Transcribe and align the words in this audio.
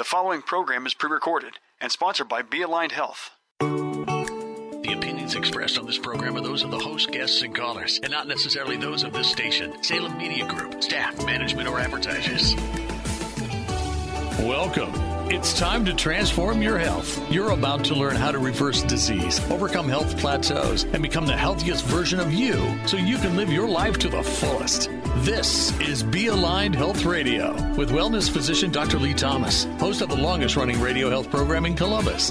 The 0.00 0.04
following 0.04 0.40
program 0.40 0.86
is 0.86 0.94
pre 0.94 1.10
recorded 1.10 1.58
and 1.78 1.92
sponsored 1.92 2.26
by 2.26 2.40
Be 2.40 2.62
Aligned 2.62 2.92
Health. 2.92 3.32
The 3.58 4.94
opinions 4.96 5.34
expressed 5.34 5.76
on 5.76 5.84
this 5.84 5.98
program 5.98 6.38
are 6.38 6.40
those 6.40 6.62
of 6.62 6.70
the 6.70 6.78
host, 6.78 7.10
guests, 7.10 7.42
and 7.42 7.54
callers, 7.54 8.00
and 8.02 8.10
not 8.10 8.26
necessarily 8.26 8.78
those 8.78 9.02
of 9.02 9.12
this 9.12 9.30
station, 9.30 9.74
Salem 9.84 10.16
Media 10.16 10.46
Group, 10.46 10.82
staff, 10.82 11.22
management, 11.26 11.68
or 11.68 11.78
advertisers. 11.78 12.54
Welcome. 14.38 14.94
It's 15.30 15.52
time 15.52 15.84
to 15.84 15.92
transform 15.92 16.62
your 16.62 16.78
health. 16.78 17.30
You're 17.30 17.50
about 17.50 17.84
to 17.84 17.94
learn 17.94 18.16
how 18.16 18.30
to 18.30 18.38
reverse 18.38 18.82
disease, 18.82 19.38
overcome 19.50 19.86
health 19.86 20.16
plateaus, 20.16 20.84
and 20.84 21.02
become 21.02 21.26
the 21.26 21.36
healthiest 21.36 21.84
version 21.84 22.20
of 22.20 22.32
you 22.32 22.56
so 22.86 22.96
you 22.96 23.18
can 23.18 23.36
live 23.36 23.52
your 23.52 23.68
life 23.68 23.98
to 23.98 24.08
the 24.08 24.22
fullest. 24.22 24.88
This 25.18 25.78
is 25.80 26.02
Be 26.02 26.28
Aligned 26.28 26.74
Health 26.74 27.04
Radio 27.04 27.52
with 27.74 27.90
wellness 27.90 28.30
physician 28.30 28.70
Dr. 28.70 28.98
Lee 28.98 29.12
Thomas, 29.12 29.64
host 29.78 30.00
of 30.00 30.08
the 30.08 30.16
longest 30.16 30.56
running 30.56 30.80
radio 30.80 31.10
health 31.10 31.30
program 31.30 31.66
in 31.66 31.76
Columbus. 31.76 32.28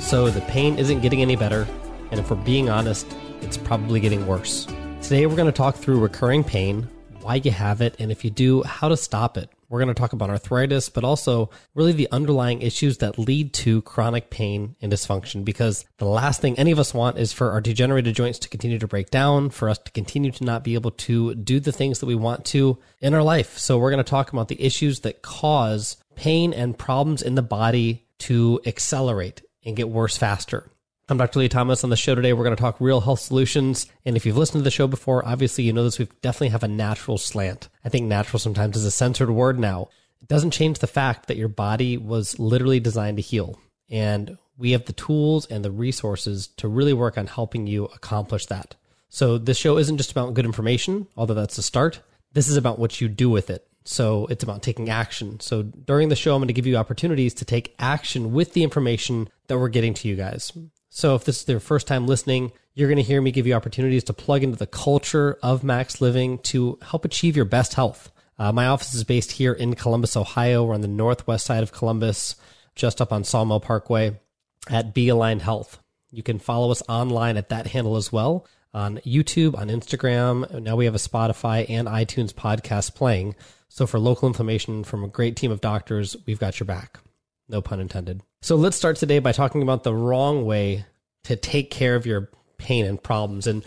So 0.00 0.28
the 0.28 0.44
pain 0.48 0.78
isn't 0.78 1.00
getting 1.00 1.22
any 1.22 1.36
better, 1.36 1.66
and 2.10 2.20
if 2.20 2.28
we're 2.30 2.36
being 2.36 2.68
honest, 2.68 3.06
it's 3.40 3.56
probably 3.56 4.00
getting 4.00 4.26
worse. 4.26 4.66
Today 5.00 5.26
we're 5.26 5.36
going 5.36 5.46
to 5.46 5.52
talk 5.52 5.76
through 5.76 5.98
recurring 5.98 6.44
pain, 6.44 6.88
why 7.22 7.36
you 7.36 7.52
have 7.52 7.80
it, 7.80 7.96
and 7.98 8.12
if 8.12 8.22
you 8.22 8.30
do, 8.30 8.62
how 8.64 8.88
to 8.88 8.96
stop 8.96 9.38
it. 9.38 9.48
We're 9.72 9.78
going 9.78 9.88
to 9.88 9.98
talk 9.98 10.12
about 10.12 10.28
arthritis, 10.28 10.90
but 10.90 11.02
also 11.02 11.48
really 11.74 11.92
the 11.92 12.12
underlying 12.12 12.60
issues 12.60 12.98
that 12.98 13.18
lead 13.18 13.54
to 13.54 13.80
chronic 13.80 14.28
pain 14.28 14.76
and 14.82 14.92
dysfunction. 14.92 15.46
Because 15.46 15.86
the 15.96 16.04
last 16.04 16.42
thing 16.42 16.58
any 16.58 16.72
of 16.72 16.78
us 16.78 16.92
want 16.92 17.16
is 17.16 17.32
for 17.32 17.52
our 17.52 17.62
degenerated 17.62 18.14
joints 18.14 18.38
to 18.40 18.50
continue 18.50 18.78
to 18.78 18.86
break 18.86 19.08
down, 19.08 19.48
for 19.48 19.70
us 19.70 19.78
to 19.78 19.90
continue 19.92 20.30
to 20.30 20.44
not 20.44 20.62
be 20.62 20.74
able 20.74 20.90
to 20.90 21.34
do 21.34 21.58
the 21.58 21.72
things 21.72 22.00
that 22.00 22.06
we 22.06 22.14
want 22.14 22.44
to 22.44 22.76
in 23.00 23.14
our 23.14 23.22
life. 23.22 23.56
So 23.56 23.78
we're 23.78 23.90
going 23.90 24.04
to 24.04 24.10
talk 24.10 24.30
about 24.30 24.48
the 24.48 24.62
issues 24.62 25.00
that 25.00 25.22
cause 25.22 25.96
pain 26.16 26.52
and 26.52 26.78
problems 26.78 27.22
in 27.22 27.34
the 27.34 27.40
body 27.40 28.04
to 28.18 28.60
accelerate 28.66 29.40
and 29.64 29.74
get 29.74 29.88
worse 29.88 30.18
faster. 30.18 30.70
I'm 31.08 31.18
Dr. 31.18 31.40
Lee 31.40 31.48
Thomas. 31.48 31.82
On 31.82 31.90
the 31.90 31.96
show 31.96 32.14
today, 32.14 32.32
we're 32.32 32.44
going 32.44 32.54
to 32.54 32.60
talk 32.60 32.80
real 32.80 33.00
health 33.00 33.18
solutions. 33.18 33.86
And 34.04 34.16
if 34.16 34.24
you've 34.24 34.36
listened 34.36 34.60
to 34.60 34.64
the 34.64 34.70
show 34.70 34.86
before, 34.86 35.26
obviously 35.26 35.64
you 35.64 35.72
know 35.72 35.82
this. 35.82 35.98
We 35.98 36.08
definitely 36.22 36.50
have 36.50 36.62
a 36.62 36.68
natural 36.68 37.18
slant. 37.18 37.68
I 37.84 37.88
think 37.88 38.06
natural 38.06 38.38
sometimes 38.38 38.76
is 38.76 38.84
a 38.84 38.90
censored 38.90 39.28
word 39.28 39.58
now. 39.58 39.88
It 40.20 40.28
doesn't 40.28 40.52
change 40.52 40.78
the 40.78 40.86
fact 40.86 41.26
that 41.26 41.36
your 41.36 41.48
body 41.48 41.98
was 41.98 42.38
literally 42.38 42.78
designed 42.78 43.16
to 43.16 43.22
heal. 43.22 43.58
And 43.90 44.38
we 44.56 44.70
have 44.70 44.84
the 44.84 44.92
tools 44.92 45.44
and 45.46 45.64
the 45.64 45.72
resources 45.72 46.46
to 46.58 46.68
really 46.68 46.92
work 46.92 47.18
on 47.18 47.26
helping 47.26 47.66
you 47.66 47.86
accomplish 47.86 48.46
that. 48.46 48.76
So 49.08 49.38
this 49.38 49.58
show 49.58 49.78
isn't 49.78 49.98
just 49.98 50.12
about 50.12 50.34
good 50.34 50.46
information, 50.46 51.08
although 51.16 51.34
that's 51.34 51.56
the 51.56 51.62
start. 51.62 52.00
This 52.32 52.46
is 52.46 52.56
about 52.56 52.78
what 52.78 53.00
you 53.00 53.08
do 53.08 53.28
with 53.28 53.50
it. 53.50 53.66
So 53.84 54.26
it's 54.26 54.44
about 54.44 54.62
taking 54.62 54.88
action. 54.88 55.40
So 55.40 55.62
during 55.62 56.10
the 56.10 56.16
show, 56.16 56.34
I'm 56.34 56.40
going 56.40 56.46
to 56.46 56.54
give 56.54 56.66
you 56.66 56.76
opportunities 56.76 57.34
to 57.34 57.44
take 57.44 57.74
action 57.80 58.32
with 58.32 58.52
the 58.52 58.62
information 58.62 59.28
that 59.48 59.58
we're 59.58 59.68
getting 59.68 59.94
to 59.94 60.08
you 60.08 60.14
guys. 60.14 60.52
So 60.94 61.14
if 61.14 61.24
this 61.24 61.38
is 61.38 61.44
their 61.44 61.58
first 61.58 61.86
time 61.86 62.06
listening, 62.06 62.52
you're 62.74 62.88
going 62.88 62.96
to 62.96 63.02
hear 63.02 63.22
me 63.22 63.32
give 63.32 63.46
you 63.46 63.54
opportunities 63.54 64.04
to 64.04 64.12
plug 64.12 64.42
into 64.42 64.58
the 64.58 64.66
culture 64.66 65.38
of 65.42 65.64
Max 65.64 66.02
Living 66.02 66.36
to 66.40 66.78
help 66.82 67.06
achieve 67.06 67.34
your 67.34 67.46
best 67.46 67.72
health. 67.72 68.12
Uh, 68.38 68.52
my 68.52 68.66
office 68.66 68.92
is 68.92 69.02
based 69.02 69.32
here 69.32 69.54
in 69.54 69.74
Columbus, 69.74 70.18
Ohio. 70.18 70.64
We're 70.64 70.74
on 70.74 70.82
the 70.82 70.88
northwest 70.88 71.46
side 71.46 71.62
of 71.62 71.72
Columbus, 71.72 72.36
just 72.74 73.00
up 73.00 73.10
on 73.10 73.24
Sawmill 73.24 73.60
Parkway 73.60 74.20
at 74.68 74.92
Be 74.92 75.08
Aligned 75.08 75.40
Health. 75.40 75.82
You 76.10 76.22
can 76.22 76.38
follow 76.38 76.70
us 76.70 76.82
online 76.90 77.38
at 77.38 77.48
that 77.48 77.68
handle 77.68 77.96
as 77.96 78.12
well 78.12 78.46
on 78.74 78.98
YouTube, 78.98 79.56
on 79.56 79.68
Instagram. 79.68 80.60
Now 80.60 80.76
we 80.76 80.84
have 80.84 80.94
a 80.94 80.98
Spotify 80.98 81.64
and 81.70 81.88
iTunes 81.88 82.34
podcast 82.34 82.94
playing. 82.94 83.34
So 83.68 83.86
for 83.86 83.98
local 83.98 84.28
information 84.28 84.84
from 84.84 85.04
a 85.04 85.08
great 85.08 85.36
team 85.36 85.52
of 85.52 85.62
doctors, 85.62 86.18
we've 86.26 86.38
got 86.38 86.60
your 86.60 86.66
back. 86.66 87.00
No 87.48 87.62
pun 87.62 87.80
intended. 87.80 88.20
So 88.40 88.56
let's 88.56 88.76
start 88.76 88.96
today 88.96 89.20
by 89.20 89.30
talking 89.30 89.62
about 89.62 89.84
the 89.84 89.94
wrong 89.94 90.44
way 90.44 90.84
to 91.24 91.36
take 91.36 91.70
care 91.70 91.94
of 91.94 92.06
your 92.06 92.30
pain 92.58 92.84
and 92.84 93.02
problems. 93.02 93.46
And 93.46 93.64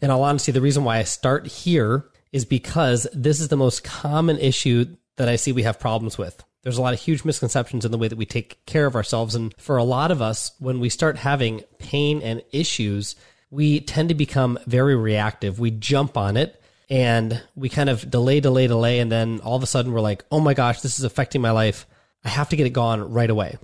in 0.00 0.10
all 0.10 0.22
honesty, 0.22 0.52
the 0.52 0.60
reason 0.60 0.84
why 0.84 0.98
I 0.98 1.04
start 1.04 1.46
here 1.46 2.06
is 2.32 2.44
because 2.44 3.06
this 3.12 3.40
is 3.40 3.48
the 3.48 3.56
most 3.56 3.84
common 3.84 4.38
issue 4.38 4.96
that 5.16 5.28
I 5.28 5.36
see 5.36 5.52
we 5.52 5.62
have 5.62 5.80
problems 5.80 6.18
with. 6.18 6.42
There's 6.62 6.78
a 6.78 6.82
lot 6.82 6.94
of 6.94 7.00
huge 7.00 7.24
misconceptions 7.24 7.84
in 7.84 7.92
the 7.92 7.98
way 7.98 8.08
that 8.08 8.18
we 8.18 8.26
take 8.26 8.64
care 8.66 8.86
of 8.86 8.96
ourselves. 8.96 9.34
And 9.34 9.54
for 9.56 9.76
a 9.76 9.84
lot 9.84 10.10
of 10.10 10.20
us, 10.20 10.52
when 10.58 10.80
we 10.80 10.88
start 10.88 11.16
having 11.16 11.62
pain 11.78 12.20
and 12.22 12.42
issues, 12.52 13.14
we 13.50 13.80
tend 13.80 14.08
to 14.08 14.14
become 14.14 14.58
very 14.66 14.96
reactive. 14.96 15.60
We 15.60 15.70
jump 15.70 16.16
on 16.16 16.36
it 16.36 16.60
and 16.90 17.40
we 17.54 17.68
kind 17.68 17.88
of 17.88 18.10
delay, 18.10 18.40
delay, 18.40 18.66
delay. 18.66 18.98
And 18.98 19.10
then 19.10 19.40
all 19.40 19.56
of 19.56 19.62
a 19.62 19.66
sudden 19.66 19.92
we're 19.92 20.00
like, 20.00 20.24
oh 20.32 20.40
my 20.40 20.54
gosh, 20.54 20.80
this 20.80 20.98
is 20.98 21.04
affecting 21.04 21.40
my 21.40 21.52
life. 21.52 21.86
I 22.24 22.28
have 22.28 22.48
to 22.48 22.56
get 22.56 22.66
it 22.66 22.70
gone 22.70 23.12
right 23.12 23.30
away 23.30 23.56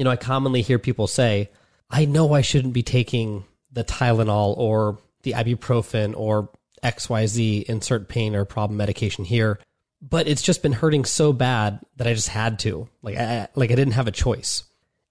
you 0.00 0.04
know, 0.04 0.10
I 0.10 0.16
commonly 0.16 0.62
hear 0.62 0.78
people 0.78 1.06
say, 1.06 1.50
I 1.90 2.04
know 2.04 2.32
I 2.32 2.40
shouldn't 2.40 2.74
be 2.74 2.82
taking 2.82 3.44
the 3.72 3.84
Tylenol 3.84 4.56
or 4.56 4.98
the 5.22 5.32
ibuprofen 5.32 6.14
or 6.16 6.48
XYZ 6.82 7.64
insert 7.64 8.08
pain 8.08 8.34
or 8.34 8.44
problem 8.44 8.76
medication 8.76 9.24
here, 9.24 9.58
but 10.00 10.26
it's 10.26 10.42
just 10.42 10.62
been 10.62 10.72
hurting 10.72 11.04
so 11.04 11.32
bad 11.32 11.80
that 11.96 12.06
I 12.06 12.14
just 12.14 12.28
had 12.28 12.58
to. 12.60 12.88
Like 13.02 13.18
I 13.18 13.48
like 13.54 13.70
I 13.70 13.74
didn't 13.74 13.94
have 13.94 14.06
a 14.06 14.12
choice. 14.12 14.64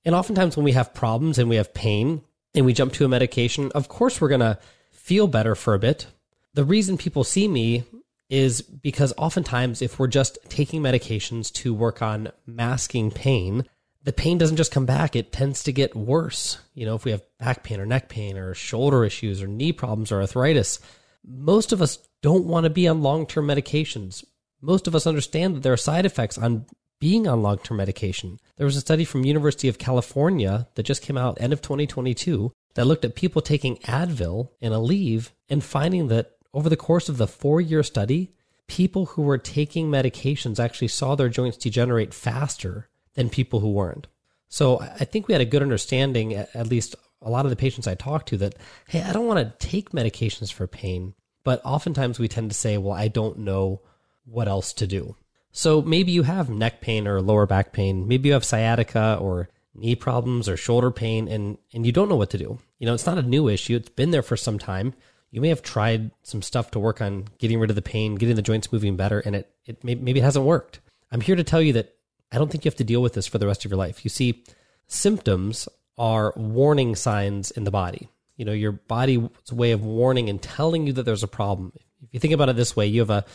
And 0.06 0.16
oftentimes 0.16 0.56
when 0.56 0.64
we 0.64 0.72
have 0.72 0.94
problems 0.94 1.38
and 1.38 1.50
we 1.50 1.58
have 1.58 1.74
pain 1.74 2.22
and 2.56 2.66
we 2.66 2.74
jump 2.74 2.94
to 2.94 3.06
a 3.06 3.10
medication, 3.10 3.72
of 3.76 3.90
course 3.90 4.20
we're 4.20 4.30
going 4.30 4.40
to 4.40 4.58
feel 4.92 5.28
better 5.28 5.56
for 5.56 5.74
a 5.74 5.80
bit. 5.80 6.08
The 6.54 6.64
reason 6.64 6.98
people 6.98 7.24
see 7.24 7.48
me 7.48 7.84
is 8.30 8.62
because 8.62 9.14
oftentimes 9.18 9.82
if 9.82 10.00
we're 10.00 10.08
just 10.08 10.38
taking 10.48 10.82
medications 10.82 11.52
to 11.52 11.74
work 11.74 12.02
on 12.02 12.32
masking 12.46 13.12
pain, 13.12 13.66
the 14.10 14.14
pain 14.14 14.40
doesn't 14.40 14.58
just 14.58 14.72
come 14.72 14.88
back, 14.88 15.16
it 15.16 15.32
tends 15.32 15.62
to 15.62 15.72
get 15.72 15.96
worse. 15.96 16.58
You 16.74 16.88
know, 16.88 16.96
if 16.96 17.06
we 17.06 17.12
have 17.12 17.22
back 17.38 17.62
pain 17.62 17.80
or 17.80 17.86
neck 17.86 18.10
pain 18.10 18.40
or 18.40 18.56
shoulder 18.56 19.06
issues 19.06 19.40
or 19.40 19.46
knee 19.46 19.72
problems 19.72 20.12
or 20.12 20.20
arthritis, 20.20 20.80
most 21.24 21.72
of 21.72 21.80
us 21.80 22.00
don't 22.24 22.46
want 22.46 22.64
to 22.64 22.72
be 22.72 22.88
on 22.88 23.04
long 23.04 23.28
term 23.28 23.46
medications. 23.46 24.26
Most 24.62 24.88
of 24.88 24.96
us 24.96 25.06
understand 25.06 25.56
that 25.56 25.60
there 25.62 25.74
are 25.74 25.78
side 25.78 26.08
effects 26.08 26.40
on 26.40 26.66
being 27.00 27.28
on 27.28 27.44
long 27.44 27.60
term 27.60 27.78
medication. 27.78 28.40
There 28.58 28.66
was 28.66 28.78
a 28.78 28.82
study 28.82 29.06
from 29.06 29.26
University 29.26 29.68
of 29.68 29.78
California 29.78 30.68
that 30.74 30.88
just 30.88 31.04
came 31.04 31.16
out 31.16 31.40
end 31.40 31.54
of 31.54 31.62
2022 31.62 32.52
that 32.74 32.86
looked 32.86 33.06
at 33.06 33.14
people 33.14 33.44
taking 33.44 33.78
Advil 33.84 34.50
and 34.60 34.74
Aleve 34.74 35.30
and 35.50 35.64
finding 35.64 36.08
that 36.08 36.32
over 36.52 36.68
the 36.68 36.76
course 36.76 37.10
of 37.10 37.18
the 37.18 37.28
four 37.28 37.62
year 37.62 37.84
study, 37.84 38.34
people 38.66 39.06
who 39.06 39.22
were 39.22 39.38
taking 39.38 39.92
medications 39.92 40.60
actually 40.60 40.88
saw 40.88 41.14
their 41.14 41.30
joints 41.30 41.58
degenerate 41.58 42.12
faster 42.12 42.89
than 43.16 43.30
people 43.30 43.60
who 43.60 43.72
weren't. 43.72 44.08
So 44.48 44.80
I 44.82 45.06
think 45.06 45.28
we 45.28 45.34
had 45.34 45.42
a 45.42 45.46
good 45.46 45.62
understanding, 45.62 46.34
at 46.34 46.68
least 46.68 46.96
a 47.22 47.30
lot 47.30 47.46
of 47.46 47.52
the 47.52 47.56
patients 47.56 47.88
I 47.88 47.96
talked 47.96 48.30
to, 48.30 48.38
that, 48.38 48.56
hey, 48.88 49.02
I 49.02 49.14
don't 49.14 49.28
want 49.28 49.40
to 49.40 49.68
take 49.68 49.92
medications 49.92 50.52
for 50.52 50.68
pain. 50.68 51.14
But 51.44 51.62
oftentimes 51.64 52.20
we 52.20 52.28
tend 52.28 52.52
to 52.52 52.58
say, 52.58 52.78
well, 52.78 52.94
I 52.94 53.08
don't 53.08 53.40
know 53.40 53.82
what 54.26 54.48
else 54.48 54.74
to 54.74 54.88
do. 54.88 55.16
So 55.52 55.82
maybe 55.82 56.12
you 56.12 56.24
have 56.24 56.50
neck 56.50 56.82
pain 56.82 57.08
or 57.08 57.22
lower 57.22 57.46
back 57.46 57.74
pain. 57.74 58.08
Maybe 58.08 58.30
you 58.30 58.34
have 58.34 58.46
sciatica 58.46 59.18
or 59.20 59.50
knee 59.74 59.96
problems 59.96 60.50
or 60.50 60.58
shoulder 60.58 60.92
pain 60.92 61.28
and, 61.28 61.58
and 61.74 61.86
you 61.86 61.92
don't 61.92 62.10
know 62.10 62.16
what 62.16 62.30
to 62.32 62.38
do. 62.38 62.60
You 62.80 62.86
know, 62.86 62.94
it's 62.94 63.06
not 63.06 63.18
a 63.18 63.24
new 63.24 63.48
issue. 63.48 63.76
It's 63.76 63.90
been 63.90 64.12
there 64.12 64.22
for 64.22 64.38
some 64.38 64.60
time. 64.60 64.94
You 65.32 65.42
may 65.42 65.50
have 65.50 65.62
tried 65.62 66.12
some 66.24 66.42
stuff 66.42 66.72
to 66.72 66.80
work 66.80 67.02
on 67.02 67.26
getting 67.38 67.60
rid 67.60 67.70
of 67.70 67.76
the 67.76 67.82
pain, 67.82 68.16
getting 68.16 68.36
the 68.36 68.42
joints 68.42 68.72
moving 68.72 68.96
better, 68.96 69.20
and 69.20 69.36
it, 69.36 69.52
it 69.66 69.84
may, 69.84 69.96
maybe 69.96 70.20
it 70.20 70.24
hasn't 70.24 70.46
worked. 70.46 70.80
I'm 71.12 71.22
here 71.22 71.36
to 71.36 71.44
tell 71.44 71.62
you 71.62 71.74
that 71.74 71.96
I 72.32 72.38
don't 72.38 72.52
think 72.52 72.66
you 72.66 72.70
have 72.70 72.78
to 72.78 72.84
deal 72.84 73.02
with 73.02 73.14
this 73.14 73.28
for 73.28 73.38
the 73.38 73.48
rest 73.48 73.66
of 73.66 73.72
your 73.72 73.78
life. 73.78 74.04
You 74.04 74.10
see, 74.10 74.44
symptoms 74.88 75.68
are 75.98 76.34
warning 76.36 76.96
signs 76.96 77.52
in 77.52 77.64
the 77.64 77.72
body. 77.72 78.10
You 78.38 78.46
know, 78.46 78.54
your 78.54 78.72
body's 78.72 79.28
way 79.52 79.72
of 79.72 79.84
warning 79.84 80.30
and 80.30 80.42
telling 80.42 80.88
you 80.88 80.94
that 80.94 81.04
there's 81.04 81.24
a 81.24 81.28
problem. 81.28 81.74
If 82.02 82.10
you 82.14 82.20
think 82.20 82.34
about 82.34 82.50
it 82.50 82.56
this 82.56 82.76
way, 82.76 82.88
you 82.88 83.02
have 83.02 83.10
a, 83.10 83.26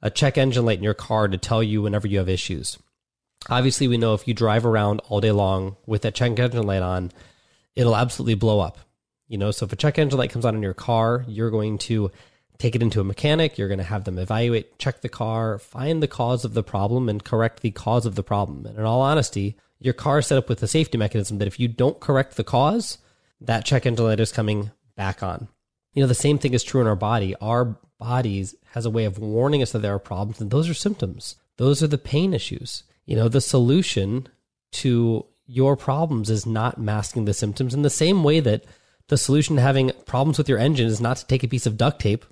a 0.00 0.10
check 0.10 0.38
engine 0.38 0.64
light 0.64 0.78
in 0.78 0.84
your 0.84 0.94
car 0.94 1.28
to 1.28 1.36
tell 1.36 1.62
you 1.62 1.82
whenever 1.82 2.06
you 2.06 2.18
have 2.18 2.28
issues. 2.28 2.78
Obviously, 3.50 3.88
we 3.88 3.98
know 3.98 4.14
if 4.14 4.26
you 4.26 4.32
drive 4.32 4.64
around 4.64 5.00
all 5.08 5.20
day 5.20 5.32
long 5.32 5.76
with 5.86 6.02
that 6.02 6.14
check 6.14 6.38
engine 6.38 6.66
light 6.66 6.80
on, 6.82 7.12
it'll 7.76 7.96
absolutely 7.96 8.34
blow 8.36 8.60
up. 8.60 8.78
You 9.28 9.36
know, 9.36 9.50
so 9.50 9.66
if 9.66 9.72
a 9.72 9.76
check 9.76 9.98
engine 9.98 10.18
light 10.18 10.30
comes 10.30 10.44
on 10.44 10.54
in 10.54 10.62
your 10.62 10.74
car, 10.74 11.24
you're 11.28 11.50
going 11.50 11.78
to 11.78 12.10
take 12.58 12.74
it 12.74 12.82
into 12.82 13.00
a 13.00 13.04
mechanic. 13.04 13.58
You're 13.58 13.68
going 13.68 13.78
to 13.78 13.84
have 13.84 14.04
them 14.04 14.18
evaluate, 14.18 14.78
check 14.78 15.00
the 15.00 15.08
car, 15.08 15.58
find 15.58 16.02
the 16.02 16.08
cause 16.08 16.44
of 16.44 16.54
the 16.54 16.62
problem, 16.62 17.08
and 17.08 17.24
correct 17.24 17.60
the 17.60 17.70
cause 17.70 18.06
of 18.06 18.14
the 18.14 18.22
problem. 18.22 18.66
And 18.66 18.78
in 18.78 18.84
all 18.84 19.00
honesty, 19.00 19.56
your 19.80 19.94
car 19.94 20.18
is 20.18 20.26
set 20.26 20.38
up 20.38 20.48
with 20.48 20.62
a 20.62 20.68
safety 20.68 20.98
mechanism 20.98 21.38
that 21.38 21.48
if 21.48 21.58
you 21.58 21.68
don't 21.68 22.00
correct 22.00 22.36
the 22.36 22.44
cause, 22.44 22.98
that 23.40 23.64
check 23.64 23.86
engine 23.86 24.06
light 24.06 24.20
is 24.20 24.32
coming 24.32 24.70
back 24.96 25.22
on. 25.22 25.48
You 25.92 26.02
know, 26.02 26.06
the 26.06 26.14
same 26.14 26.38
thing 26.38 26.54
is 26.54 26.64
true 26.64 26.80
in 26.80 26.86
our 26.86 26.96
body. 26.96 27.34
Our 27.40 27.76
bodies 27.98 28.54
has 28.72 28.86
a 28.86 28.90
way 28.90 29.04
of 29.04 29.18
warning 29.18 29.62
us 29.62 29.72
that 29.72 29.80
there 29.80 29.94
are 29.94 30.00
problems, 30.00 30.40
and 30.40 30.50
those 30.50 30.68
are 30.68 30.74
symptoms. 30.74 31.36
Those 31.56 31.82
are 31.82 31.88
the 31.88 31.98
pain 31.98 32.34
issues. 32.34 32.84
You 33.06 33.16
know, 33.16 33.28
the 33.28 33.40
solution 33.40 34.28
to 34.72 35.26
your 35.46 35.76
problems 35.76 36.30
is 36.30 36.46
not 36.46 36.80
masking 36.80 37.26
the 37.26 37.34
symptoms 37.34 37.74
in 37.74 37.82
the 37.82 37.90
same 37.90 38.24
way 38.24 38.40
that 38.40 38.64
the 39.08 39.18
solution 39.18 39.56
to 39.56 39.62
having 39.62 39.92
problems 40.06 40.38
with 40.38 40.48
your 40.48 40.58
engine 40.58 40.86
is 40.86 41.00
not 41.00 41.18
to 41.18 41.26
take 41.26 41.42
a 41.42 41.48
piece 41.48 41.66
of 41.66 41.76
duct 41.76 42.00
tape 42.00 42.24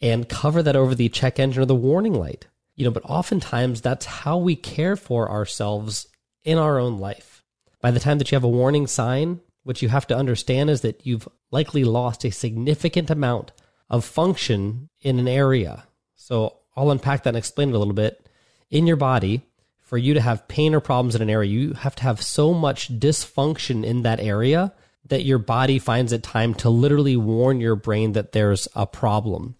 and 0.00 0.28
cover 0.28 0.62
that 0.62 0.76
over 0.76 0.94
the 0.94 1.08
check 1.08 1.38
engine 1.38 1.62
or 1.62 1.66
the 1.66 1.74
warning 1.74 2.14
light. 2.14 2.46
You 2.74 2.84
know, 2.84 2.90
but 2.90 3.04
oftentimes 3.04 3.80
that's 3.80 4.06
how 4.06 4.36
we 4.36 4.54
care 4.54 4.96
for 4.96 5.30
ourselves 5.30 6.06
in 6.44 6.58
our 6.58 6.78
own 6.78 6.98
life. 6.98 7.42
By 7.80 7.90
the 7.90 8.00
time 8.00 8.18
that 8.18 8.30
you 8.30 8.36
have 8.36 8.44
a 8.44 8.48
warning 8.48 8.86
sign, 8.86 9.40
what 9.62 9.82
you 9.82 9.88
have 9.88 10.06
to 10.08 10.16
understand 10.16 10.70
is 10.70 10.82
that 10.82 11.06
you've 11.06 11.28
likely 11.50 11.84
lost 11.84 12.24
a 12.24 12.30
significant 12.30 13.10
amount 13.10 13.52
of 13.88 14.04
function 14.04 14.88
in 15.00 15.18
an 15.18 15.28
area. 15.28 15.84
So 16.14 16.58
I'll 16.76 16.90
unpack 16.90 17.22
that 17.22 17.30
and 17.30 17.36
explain 17.36 17.70
it 17.70 17.74
a 17.74 17.78
little 17.78 17.94
bit. 17.94 18.28
In 18.70 18.86
your 18.86 18.96
body, 18.96 19.42
for 19.80 19.96
you 19.96 20.14
to 20.14 20.20
have 20.20 20.48
pain 20.48 20.74
or 20.74 20.80
problems 20.80 21.14
in 21.14 21.22
an 21.22 21.30
area, 21.30 21.50
you 21.50 21.72
have 21.74 21.94
to 21.96 22.02
have 22.02 22.20
so 22.20 22.52
much 22.52 22.98
dysfunction 22.98 23.84
in 23.84 24.02
that 24.02 24.20
area 24.20 24.74
that 25.08 25.24
your 25.24 25.38
body 25.38 25.78
finds 25.78 26.12
it 26.12 26.22
time 26.22 26.54
to 26.54 26.68
literally 26.68 27.16
warn 27.16 27.60
your 27.60 27.76
brain 27.76 28.12
that 28.12 28.32
there's 28.32 28.66
a 28.74 28.86
problem. 28.86 29.54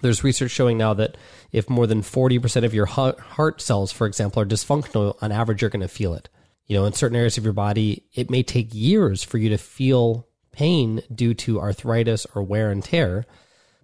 There's 0.00 0.24
research 0.24 0.50
showing 0.50 0.78
now 0.78 0.94
that 0.94 1.16
if 1.52 1.68
more 1.68 1.86
than 1.86 2.02
40% 2.02 2.64
of 2.64 2.74
your 2.74 2.86
heart 2.86 3.60
cells, 3.60 3.92
for 3.92 4.06
example, 4.06 4.42
are 4.42 4.46
dysfunctional, 4.46 5.16
on 5.22 5.32
average, 5.32 5.62
you're 5.62 5.70
going 5.70 5.80
to 5.80 5.88
feel 5.88 6.14
it. 6.14 6.28
You 6.66 6.76
know, 6.76 6.84
in 6.84 6.92
certain 6.92 7.16
areas 7.16 7.36
of 7.36 7.44
your 7.44 7.52
body, 7.52 8.04
it 8.14 8.30
may 8.30 8.42
take 8.42 8.68
years 8.72 9.22
for 9.24 9.38
you 9.38 9.48
to 9.50 9.58
feel 9.58 10.28
pain 10.52 11.02
due 11.12 11.34
to 11.34 11.60
arthritis 11.60 12.26
or 12.34 12.42
wear 12.42 12.70
and 12.70 12.82
tear. 12.82 13.26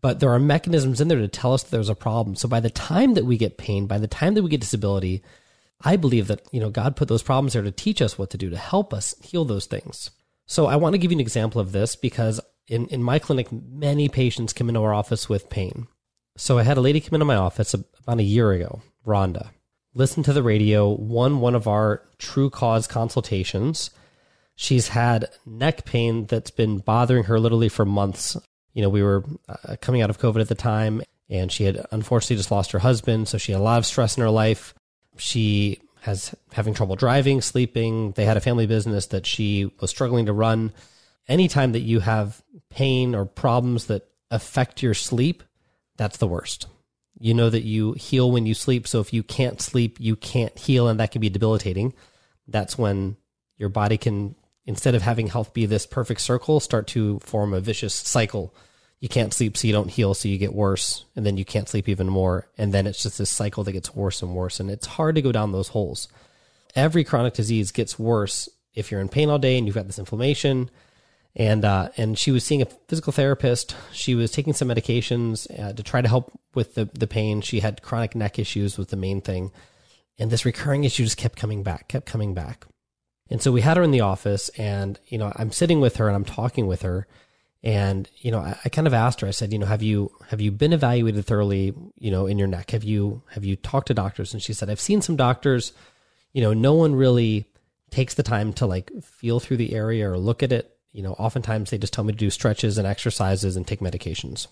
But 0.00 0.20
there 0.20 0.30
are 0.30 0.38
mechanisms 0.38 1.00
in 1.00 1.08
there 1.08 1.18
to 1.18 1.28
tell 1.28 1.52
us 1.52 1.64
that 1.64 1.70
there's 1.70 1.88
a 1.88 1.94
problem. 1.94 2.36
So 2.36 2.48
by 2.48 2.60
the 2.60 2.70
time 2.70 3.14
that 3.14 3.24
we 3.24 3.36
get 3.36 3.58
pain, 3.58 3.86
by 3.86 3.98
the 3.98 4.06
time 4.06 4.34
that 4.34 4.42
we 4.42 4.50
get 4.50 4.60
disability, 4.60 5.22
I 5.80 5.96
believe 5.96 6.28
that, 6.28 6.42
you 6.52 6.60
know, 6.60 6.70
God 6.70 6.96
put 6.96 7.08
those 7.08 7.22
problems 7.22 7.52
there 7.52 7.62
to 7.62 7.70
teach 7.70 8.00
us 8.00 8.16
what 8.16 8.30
to 8.30 8.38
do, 8.38 8.50
to 8.50 8.56
help 8.56 8.94
us 8.94 9.14
heal 9.22 9.44
those 9.44 9.66
things. 9.66 10.10
So 10.46 10.66
I 10.66 10.76
want 10.76 10.94
to 10.94 10.98
give 10.98 11.10
you 11.10 11.16
an 11.16 11.20
example 11.20 11.60
of 11.60 11.72
this 11.72 11.96
because 11.96 12.40
in, 12.68 12.86
in 12.86 13.02
my 13.02 13.18
clinic, 13.18 13.48
many 13.50 14.08
patients 14.08 14.52
come 14.52 14.68
into 14.68 14.82
our 14.82 14.94
office 14.94 15.28
with 15.28 15.50
pain. 15.50 15.88
So 16.36 16.58
I 16.58 16.64
had 16.64 16.76
a 16.76 16.82
lady 16.82 17.00
come 17.00 17.14
into 17.14 17.24
my 17.24 17.36
office 17.36 17.74
about 17.74 18.18
a 18.18 18.22
year 18.22 18.52
ago, 18.52 18.82
Rhonda. 19.06 19.50
Listened 19.94 20.26
to 20.26 20.34
the 20.34 20.42
radio, 20.42 20.88
won 20.88 21.40
one 21.40 21.54
of 21.54 21.66
our 21.66 22.02
true 22.18 22.50
cause 22.50 22.86
consultations. 22.86 23.90
She's 24.54 24.88
had 24.88 25.30
neck 25.46 25.86
pain 25.86 26.26
that's 26.26 26.50
been 26.50 26.78
bothering 26.78 27.24
her 27.24 27.40
literally 27.40 27.70
for 27.70 27.86
months. 27.86 28.36
You 28.74 28.82
know, 28.82 28.90
we 28.90 29.02
were 29.02 29.24
uh, 29.48 29.76
coming 29.80 30.02
out 30.02 30.10
of 30.10 30.18
COVID 30.18 30.42
at 30.42 30.48
the 30.48 30.54
time, 30.54 31.02
and 31.30 31.50
she 31.50 31.64
had 31.64 31.86
unfortunately 31.90 32.36
just 32.36 32.50
lost 32.50 32.72
her 32.72 32.78
husband. 32.78 33.28
So 33.28 33.38
she 33.38 33.52
had 33.52 33.60
a 33.60 33.64
lot 33.64 33.78
of 33.78 33.86
stress 33.86 34.18
in 34.18 34.22
her 34.22 34.30
life. 34.30 34.74
She 35.16 35.80
has 36.02 36.34
having 36.52 36.74
trouble 36.74 36.96
driving, 36.96 37.40
sleeping. 37.40 38.12
They 38.12 38.26
had 38.26 38.36
a 38.36 38.42
family 38.42 38.66
business 38.66 39.06
that 39.06 39.24
she 39.24 39.72
was 39.80 39.88
struggling 39.88 40.26
to 40.26 40.34
run. 40.34 40.72
Anytime 41.26 41.72
that 41.72 41.80
you 41.80 42.00
have 42.00 42.42
pain 42.68 43.14
or 43.14 43.24
problems 43.24 43.86
that 43.86 44.06
affect 44.30 44.82
your 44.82 44.94
sleep, 44.94 45.42
that's 45.96 46.18
the 46.18 46.26
worst. 46.26 46.66
You 47.18 47.34
know 47.34 47.48
that 47.48 47.64
you 47.64 47.92
heal 47.94 48.30
when 48.30 48.46
you 48.46 48.54
sleep. 48.54 48.86
So 48.86 49.00
if 49.00 49.12
you 49.12 49.22
can't 49.22 49.60
sleep, 49.60 49.96
you 49.98 50.16
can't 50.16 50.56
heal, 50.58 50.88
and 50.88 51.00
that 51.00 51.12
can 51.12 51.20
be 51.20 51.30
debilitating. 51.30 51.94
That's 52.46 52.76
when 52.76 53.16
your 53.56 53.70
body 53.70 53.96
can, 53.96 54.34
instead 54.66 54.94
of 54.94 55.02
having 55.02 55.28
health 55.28 55.54
be 55.54 55.66
this 55.66 55.86
perfect 55.86 56.20
circle, 56.20 56.60
start 56.60 56.86
to 56.88 57.18
form 57.20 57.54
a 57.54 57.60
vicious 57.60 57.94
cycle. 57.94 58.54
You 59.00 59.08
can't 59.08 59.32
sleep, 59.32 59.56
so 59.56 59.66
you 59.66 59.72
don't 59.72 59.90
heal, 59.90 60.14
so 60.14 60.28
you 60.28 60.38
get 60.38 60.54
worse, 60.54 61.04
and 61.14 61.24
then 61.24 61.36
you 61.36 61.44
can't 61.44 61.68
sleep 61.68 61.88
even 61.88 62.08
more. 62.08 62.48
And 62.58 62.72
then 62.72 62.86
it's 62.86 63.02
just 63.02 63.18
this 63.18 63.30
cycle 63.30 63.64
that 63.64 63.72
gets 63.72 63.94
worse 63.94 64.22
and 64.22 64.34
worse. 64.34 64.60
And 64.60 64.70
it's 64.70 64.86
hard 64.86 65.14
to 65.14 65.22
go 65.22 65.32
down 65.32 65.52
those 65.52 65.68
holes. 65.68 66.08
Every 66.74 67.04
chronic 67.04 67.34
disease 67.34 67.72
gets 67.72 67.98
worse 67.98 68.48
if 68.74 68.90
you're 68.90 69.00
in 69.00 69.08
pain 69.08 69.30
all 69.30 69.38
day 69.38 69.56
and 69.56 69.66
you've 69.66 69.74
got 69.74 69.86
this 69.86 69.98
inflammation 69.98 70.70
and 71.36 71.66
uh, 71.66 71.90
and 71.98 72.18
she 72.18 72.30
was 72.30 72.42
seeing 72.44 72.62
a 72.62 72.66
physical 72.88 73.12
therapist. 73.12 73.76
She 73.92 74.14
was 74.14 74.32
taking 74.32 74.54
some 74.54 74.68
medications 74.68 75.46
uh, 75.60 75.74
to 75.74 75.82
try 75.82 76.00
to 76.00 76.08
help 76.08 76.32
with 76.54 76.74
the 76.74 76.86
the 76.94 77.06
pain. 77.06 77.42
She 77.42 77.60
had 77.60 77.82
chronic 77.82 78.14
neck 78.14 78.38
issues 78.38 78.78
was 78.78 78.86
the 78.86 78.96
main 78.96 79.20
thing, 79.20 79.52
and 80.18 80.30
this 80.30 80.46
recurring 80.46 80.84
issue 80.84 81.04
just 81.04 81.18
kept 81.18 81.38
coming 81.38 81.62
back, 81.62 81.88
kept 81.88 82.06
coming 82.06 82.32
back. 82.32 82.66
And 83.28 83.42
so 83.42 83.52
we 83.52 83.60
had 83.60 83.76
her 83.76 83.82
in 83.82 83.90
the 83.90 84.00
office, 84.00 84.48
and 84.50 84.98
you 85.08 85.18
know 85.18 85.30
I'm 85.36 85.52
sitting 85.52 85.78
with 85.78 85.96
her 85.96 86.08
and 86.08 86.16
I'm 86.16 86.24
talking 86.24 86.66
with 86.66 86.80
her, 86.82 87.06
and 87.62 88.08
you 88.16 88.30
know 88.30 88.38
I, 88.38 88.58
I 88.64 88.68
kind 88.70 88.86
of 88.86 88.94
asked 88.94 89.20
her. 89.20 89.28
I 89.28 89.32
said, 89.32 89.52
you 89.52 89.58
know, 89.58 89.66
have 89.66 89.82
you 89.82 90.10
have 90.28 90.40
you 90.40 90.50
been 90.50 90.72
evaluated 90.72 91.26
thoroughly? 91.26 91.74
You 91.98 92.10
know, 92.10 92.24
in 92.24 92.38
your 92.38 92.48
neck, 92.48 92.70
have 92.70 92.84
you 92.84 93.22
have 93.32 93.44
you 93.44 93.56
talked 93.56 93.88
to 93.88 93.94
doctors? 93.94 94.32
And 94.32 94.42
she 94.42 94.54
said, 94.54 94.70
I've 94.70 94.80
seen 94.80 95.02
some 95.02 95.16
doctors. 95.16 95.72
You 96.32 96.40
know, 96.42 96.54
no 96.54 96.72
one 96.72 96.94
really 96.94 97.44
takes 97.90 98.14
the 98.14 98.22
time 98.22 98.54
to 98.54 98.66
like 98.66 98.90
feel 99.02 99.38
through 99.38 99.58
the 99.58 99.74
area 99.74 100.10
or 100.10 100.18
look 100.18 100.42
at 100.42 100.52
it 100.52 100.75
you 100.96 101.02
know, 101.02 101.12
oftentimes 101.12 101.68
they 101.68 101.76
just 101.76 101.92
tell 101.92 102.04
me 102.04 102.12
to 102.14 102.18
do 102.18 102.30
stretches 102.30 102.78
and 102.78 102.86
exercises 102.86 103.54
and 103.54 103.66
take 103.66 103.80
medications. 103.80 104.46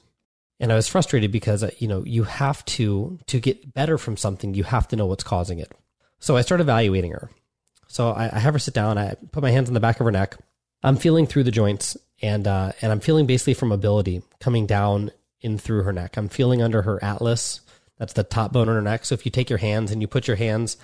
And 0.60 0.70
I 0.70 0.76
was 0.76 0.86
frustrated 0.86 1.32
because, 1.32 1.62
uh, 1.64 1.70
you 1.78 1.88
know, 1.88 2.04
you 2.04 2.24
have 2.24 2.62
to, 2.66 3.18
to 3.28 3.40
get 3.40 3.72
better 3.72 3.96
from 3.96 4.18
something, 4.18 4.52
you 4.52 4.62
have 4.62 4.86
to 4.88 4.96
know 4.96 5.06
what's 5.06 5.24
causing 5.24 5.58
it. 5.58 5.72
So 6.18 6.36
I 6.36 6.42
started 6.42 6.64
evaluating 6.64 7.12
her. 7.12 7.30
So 7.88 8.10
I, 8.10 8.28
I 8.30 8.38
have 8.40 8.52
her 8.52 8.58
sit 8.58 8.74
down. 8.74 8.98
I 8.98 9.14
put 9.32 9.42
my 9.42 9.50
hands 9.50 9.70
on 9.70 9.74
the 9.74 9.80
back 9.80 10.00
of 10.00 10.04
her 10.04 10.12
neck. 10.12 10.36
I'm 10.82 10.96
feeling 10.96 11.26
through 11.26 11.44
the 11.44 11.50
joints 11.50 11.96
and, 12.20 12.46
uh, 12.46 12.72
and 12.82 12.92
I'm 12.92 13.00
feeling 13.00 13.24
basically 13.24 13.54
from 13.54 13.70
mobility 13.70 14.22
coming 14.38 14.66
down 14.66 15.12
in 15.40 15.56
through 15.56 15.84
her 15.84 15.94
neck. 15.94 16.18
I'm 16.18 16.28
feeling 16.28 16.60
under 16.60 16.82
her 16.82 17.02
atlas. 17.02 17.62
That's 17.98 18.12
the 18.12 18.22
top 18.22 18.52
bone 18.52 18.68
on 18.68 18.74
her 18.74 18.82
neck. 18.82 19.06
So 19.06 19.14
if 19.14 19.24
you 19.24 19.30
take 19.30 19.48
your 19.48 19.58
hands 19.58 19.90
and 19.90 20.02
you 20.02 20.08
put 20.08 20.28
your 20.28 20.36
hands 20.36 20.76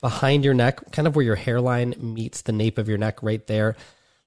behind 0.00 0.44
your 0.44 0.54
neck, 0.54 0.92
kind 0.92 1.08
of 1.08 1.16
where 1.16 1.24
your 1.24 1.34
hairline 1.34 1.96
meets 1.98 2.42
the 2.42 2.52
nape 2.52 2.78
of 2.78 2.88
your 2.88 2.98
neck 2.98 3.24
right 3.24 3.44
there, 3.48 3.76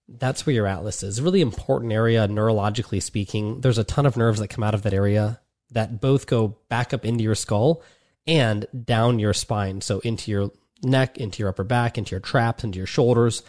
that's 0.08 0.46
where 0.46 0.54
your 0.54 0.68
atlas 0.68 1.04
is. 1.04 1.22
Really 1.22 1.42
important 1.42 1.92
area 1.92 2.28
neurologically 2.28 3.02
speaking. 3.02 3.62
There's 3.62 3.78
a 3.78 3.84
ton 3.84 4.06
of 4.06 4.18
nerves 4.18 4.40
that 4.40 4.50
come 4.50 4.64
out 4.64 4.74
of 4.74 4.84
that 4.84 4.94
area 4.94 5.40
that 5.72 6.02
both 6.02 6.28
go 6.28 6.58
back 6.70 6.94
up 6.94 7.06
into 7.06 7.24
your 7.24 7.36
skull 7.36 7.82
and 8.28 8.66
down 8.86 9.20
your 9.20 9.34
spine. 9.34 9.82
So 9.82 10.00
into 10.00 10.32
your 10.32 10.52
neck, 10.84 11.18
into 11.18 11.40
your 11.40 11.50
upper 11.50 11.64
back, 11.64 11.98
into 11.98 12.12
your 12.12 12.20
traps, 12.20 12.64
into 12.64 12.78
your 12.78 12.88
shoulders. 12.88 13.44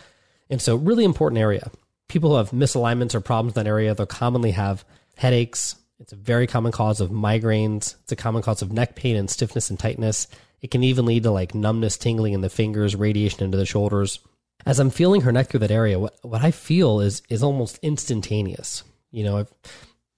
And 0.49 0.61
so 0.61 0.77
really 0.77 1.05
important 1.05 1.41
area. 1.41 1.71
People 2.09 2.31
who 2.31 2.37
have 2.37 2.51
misalignments 2.51 3.15
or 3.15 3.21
problems 3.21 3.57
in 3.57 3.65
that 3.65 3.69
area, 3.69 3.95
they'll 3.95 4.07
commonly 4.07 4.53
have 4.53 4.85
headaches. 5.17 5.77
It's 5.99 6.13
a 6.13 6.17
very 6.17 6.47
common 6.47 6.73
cause 6.73 7.01
of 7.01 7.11
migraines. 7.11 7.97
It's 8.03 8.13
a 8.13 8.17
common 8.17 8.43
cause 8.43 8.63
of 8.63 8.73
neck 8.73 8.95
pain 8.95 9.17
and 9.17 9.29
stiffness 9.29 9.71
and 9.71 9.79
tightness. 9.79 10.29
It 10.61 10.71
can 10.71 10.85
even 10.85 11.07
lead 11.07 11.25
to 11.25 11.31
like 11.31 11.55
numbness, 11.55 11.99
tingling 11.99 12.33
in 12.33 12.41
the 12.41 12.49
fingers, 12.49 12.97
radiation 12.97 13.43
into 13.43 13.59
the 13.59 13.67
shoulders 13.67 14.21
as 14.67 14.79
I'm 14.79 14.91
feeling 14.91 15.23
her 15.23 15.33
neck 15.33 15.49
through 15.49 15.61
that 15.61 15.71
area, 15.71 15.99
what 15.99 16.17
what 16.23 16.43
I 16.43 16.51
feel 16.51 17.01
is 17.01 17.23
is 17.29 17.43
almost 17.43 17.79
instantaneous. 17.83 18.83
You 19.11 19.25
know, 19.25 19.39
I've 19.39 19.53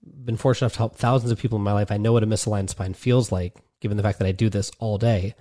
been 0.02 0.36
fortunate 0.36 0.66
enough 0.66 0.72
to 0.74 0.78
help 0.78 0.96
thousands 0.96 1.32
of 1.32 1.38
people 1.38 1.58
in 1.58 1.64
my 1.64 1.72
life. 1.72 1.90
I 1.90 1.96
know 1.96 2.12
what 2.12 2.22
a 2.22 2.26
misaligned 2.26 2.70
spine 2.70 2.94
feels 2.94 3.32
like, 3.32 3.56
given 3.80 3.96
the 3.96 4.02
fact 4.02 4.18
that 4.18 4.28
I 4.28 4.32
do 4.32 4.48
this 4.48 4.70
all 4.78 4.98
day. 4.98 5.34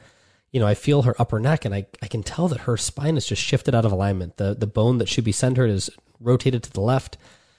You 0.52 0.60
know, 0.60 0.68
I 0.68 0.74
feel 0.74 1.02
her 1.02 1.16
upper 1.20 1.40
neck 1.40 1.66
and 1.66 1.76
I, 1.76 1.86
I 2.02 2.08
can 2.08 2.24
tell 2.24 2.48
that 2.48 2.62
her 2.62 2.78
spine 2.78 3.18
is 3.18 3.28
just 3.28 3.42
shifted 3.42 3.76
out 3.76 3.86
of 3.86 3.92
alignment. 3.92 4.38
The 4.38 4.56
the 4.56 4.68
bone 4.68 4.98
that 4.98 5.10
should 5.10 5.24
be 5.24 5.32
centered 5.32 5.70
is 5.70 5.90
rotated 6.20 6.64
to 6.64 6.72
the 6.72 6.82
left. 6.82 7.18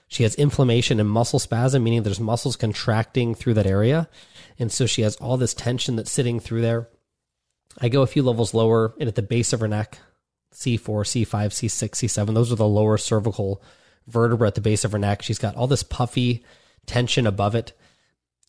She 0.09 0.23
has 0.23 0.35
inflammation 0.37 1.01
and 1.01 1.09
muscle 1.09 1.39
spasm, 1.39 1.83
meaning 1.83 2.03
there's 2.03 2.21
muscles 2.21 2.57
contracting 2.57 3.35
through 3.35 3.55
that 3.55 3.67
area. 3.67 4.09
And 4.59 4.71
so 4.71 4.87
she 4.87 5.03
has 5.03 5.17
all 5.17 5.37
this 5.37 5.55
tension 5.55 5.97
that's 5.97 6.13
sitting 6.13 6.39
through 6.39 6.63
there. 6.63 6.89
I 7.79 7.89
go 7.89 8.03
a 8.03 8.07
few 8.07 8.23
levels 8.23 8.55
lower 8.55 8.95
and 8.99 9.09
at 9.09 9.17
the 9.17 9.23
base 9.23 9.53
of 9.53 9.61
her 9.61 9.69
neck, 9.69 9.99
C4, 10.57 10.81
C5, 10.81 11.29
C6, 11.29 11.91
C7. 11.91 12.35
Those 12.35 12.51
are 12.51 12.57
the 12.57 12.67
lower 12.67 12.97
cervical 12.97 13.63
vertebra 14.07 14.49
at 14.49 14.55
the 14.55 14.61
base 14.61 14.85
of 14.85 14.93
her 14.93 14.99
neck. 14.99 15.23
She's 15.23 15.39
got 15.39 15.55
all 15.55 15.67
this 15.67 15.83
puffy 15.83 16.45
tension 16.87 17.27
above 17.27 17.55
it. 17.55 17.73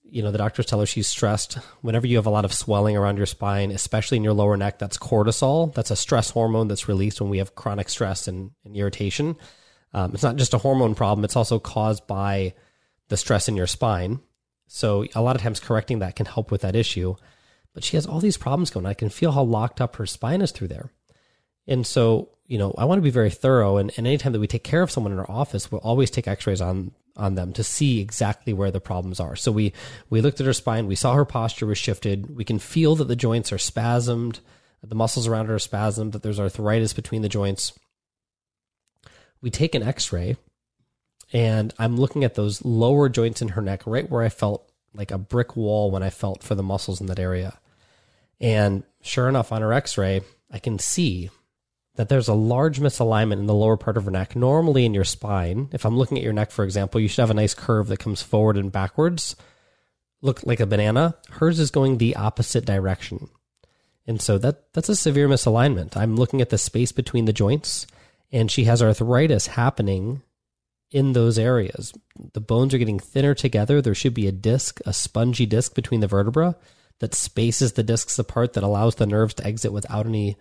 You 0.09 0.23
know, 0.23 0.31
the 0.31 0.37
doctors 0.37 0.65
tell 0.65 0.79
her 0.79 0.85
she's 0.85 1.07
stressed. 1.07 1.55
Whenever 1.81 2.07
you 2.07 2.15
have 2.15 2.25
a 2.25 2.31
lot 2.31 2.45
of 2.45 2.53
swelling 2.53 2.95
around 2.95 3.17
your 3.17 3.25
spine, 3.25 3.71
especially 3.71 4.15
in 4.15 4.23
your 4.23 4.33
lower 4.33 4.55
neck, 4.55 4.79
that's 4.79 4.97
cortisol. 4.97 5.73
That's 5.73 5.91
a 5.91 5.97
stress 5.97 6.29
hormone 6.29 6.69
that's 6.69 6.87
released 6.87 7.19
when 7.19 7.29
we 7.29 7.39
have 7.39 7.55
chronic 7.55 7.89
stress 7.89 8.27
and, 8.27 8.51
and 8.63 8.75
irritation. 8.77 9.35
Um, 9.93 10.13
it's 10.13 10.23
not 10.23 10.37
just 10.37 10.53
a 10.53 10.59
hormone 10.59 10.95
problem, 10.95 11.25
it's 11.25 11.35
also 11.35 11.59
caused 11.59 12.07
by 12.07 12.53
the 13.09 13.17
stress 13.17 13.49
in 13.49 13.57
your 13.57 13.67
spine. 13.67 14.21
So, 14.67 15.05
a 15.15 15.21
lot 15.21 15.35
of 15.35 15.41
times, 15.41 15.59
correcting 15.59 15.99
that 15.99 16.15
can 16.15 16.25
help 16.25 16.51
with 16.51 16.61
that 16.61 16.75
issue. 16.75 17.15
But 17.73 17.83
she 17.83 17.95
has 17.95 18.05
all 18.05 18.19
these 18.19 18.37
problems 18.37 18.69
going. 18.69 18.85
I 18.85 18.93
can 18.93 19.09
feel 19.09 19.31
how 19.31 19.43
locked 19.43 19.79
up 19.81 19.95
her 19.97 20.05
spine 20.05 20.41
is 20.41 20.51
through 20.51 20.69
there. 20.69 20.91
And 21.67 21.85
so, 21.85 22.29
you 22.47 22.57
know, 22.57 22.73
I 22.77 22.85
want 22.85 22.99
to 22.99 23.03
be 23.03 23.09
very 23.09 23.29
thorough. 23.29 23.77
And, 23.77 23.91
and 23.97 24.07
anytime 24.07 24.31
that 24.31 24.39
we 24.39 24.47
take 24.47 24.63
care 24.63 24.81
of 24.81 24.91
someone 24.91 25.11
in 25.11 25.19
our 25.19 25.29
office, 25.29 25.71
we'll 25.71 25.81
always 25.81 26.09
take 26.09 26.27
x 26.27 26.47
rays 26.47 26.61
on, 26.61 26.91
on 27.15 27.35
them 27.35 27.51
to 27.53 27.63
see 27.63 27.99
exactly 27.99 28.53
where 28.53 28.71
the 28.71 28.79
problems 28.79 29.19
are. 29.19 29.35
So 29.35 29.51
we 29.51 29.73
we 30.09 30.21
looked 30.21 30.39
at 30.39 30.45
her 30.45 30.53
spine, 30.53 30.87
we 30.87 30.95
saw 30.95 31.13
her 31.13 31.25
posture 31.25 31.65
was 31.65 31.77
shifted. 31.77 32.35
We 32.35 32.45
can 32.45 32.59
feel 32.59 32.95
that 32.95 33.07
the 33.07 33.15
joints 33.15 33.51
are 33.51 33.57
spasmed, 33.57 34.39
the 34.81 34.95
muscles 34.95 35.27
around 35.27 35.47
her 35.47 35.55
are 35.55 35.59
spasmed, 35.59 36.13
that 36.13 36.23
there's 36.23 36.39
arthritis 36.39 36.93
between 36.93 37.21
the 37.21 37.29
joints. 37.29 37.77
We 39.41 39.49
take 39.49 39.75
an 39.75 39.83
X-ray, 39.83 40.35
and 41.31 41.73
I'm 41.77 41.97
looking 41.97 42.23
at 42.23 42.35
those 42.35 42.65
lower 42.65 43.09
joints 43.09 43.41
in 43.41 43.49
her 43.49 43.61
neck, 43.61 43.83
right 43.85 44.09
where 44.09 44.23
I 44.23 44.29
felt 44.29 44.71
like 44.93 45.11
a 45.11 45.17
brick 45.17 45.55
wall 45.55 45.91
when 45.91 46.01
I 46.01 46.09
felt 46.09 46.41
for 46.41 46.55
the 46.55 46.63
muscles 46.63 47.01
in 47.01 47.07
that 47.07 47.19
area. 47.19 47.59
And 48.39 48.83
sure 49.01 49.27
enough, 49.29 49.51
on 49.51 49.61
her 49.61 49.73
X-ray, 49.73 50.21
I 50.51 50.59
can 50.59 50.79
see 50.79 51.29
that 51.97 52.09
there's 52.09 52.27
a 52.27 52.33
large 52.33 52.79
misalignment 52.79 53.39
in 53.39 53.47
the 53.47 53.53
lower 53.53 53.75
part 53.75 53.97
of 53.97 54.05
her 54.05 54.11
neck. 54.11 54.35
Normally, 54.35 54.85
in 54.85 54.93
your 54.93 55.03
spine, 55.03 55.67
if 55.73 55.83
I'm 55.83 55.97
looking 55.97 56.17
at 56.17 56.23
your 56.23 56.33
neck, 56.33 56.51
for 56.51 56.63
example, 56.63 57.01
you 57.01 57.07
should 57.07 57.21
have 57.21 57.31
a 57.31 57.33
nice 57.33 57.55
curve 57.55 57.87
that 57.87 57.99
comes 57.99 58.21
forward 58.21 58.55
and 58.55 58.71
backwards, 58.71 59.35
look 60.21 60.45
like 60.45 60.59
a 60.59 60.67
banana. 60.67 61.15
Hers 61.31 61.59
is 61.59 61.71
going 61.71 61.97
the 61.97 62.15
opposite 62.15 62.65
direction. 62.65 63.29
And 64.05 64.21
so 64.21 64.37
that 64.37 64.71
that's 64.73 64.89
a 64.89 64.95
severe 64.95 65.27
misalignment. 65.27 65.97
I'm 65.97 66.15
looking 66.15 66.39
at 66.39 66.49
the 66.49 66.57
space 66.57 66.91
between 66.91 67.25
the 67.25 67.33
joints, 67.33 67.87
and 68.31 68.49
she 68.49 68.65
has 68.65 68.81
arthritis 68.81 69.47
happening 69.47 70.21
in 70.91 71.13
those 71.13 71.39
areas. 71.39 71.93
The 72.33 72.39
bones 72.39 72.73
are 72.73 72.77
getting 72.77 72.99
thinner 72.99 73.33
together. 73.33 73.81
There 73.81 73.95
should 73.95 74.13
be 74.13 74.27
a 74.27 74.31
disc, 74.31 74.79
a 74.85 74.93
spongy 74.93 75.47
disc 75.47 75.73
between 75.73 76.01
the 76.01 76.07
vertebra 76.07 76.55
that 76.99 77.15
spaces 77.15 77.73
the 77.73 77.83
discs 77.83 78.17
apart 78.19 78.53
that 78.53 78.63
allows 78.63 78.95
the 78.95 79.05
nerves 79.07 79.33
to 79.35 79.45
exit 79.45 79.73
without 79.73 80.05
any 80.05 80.37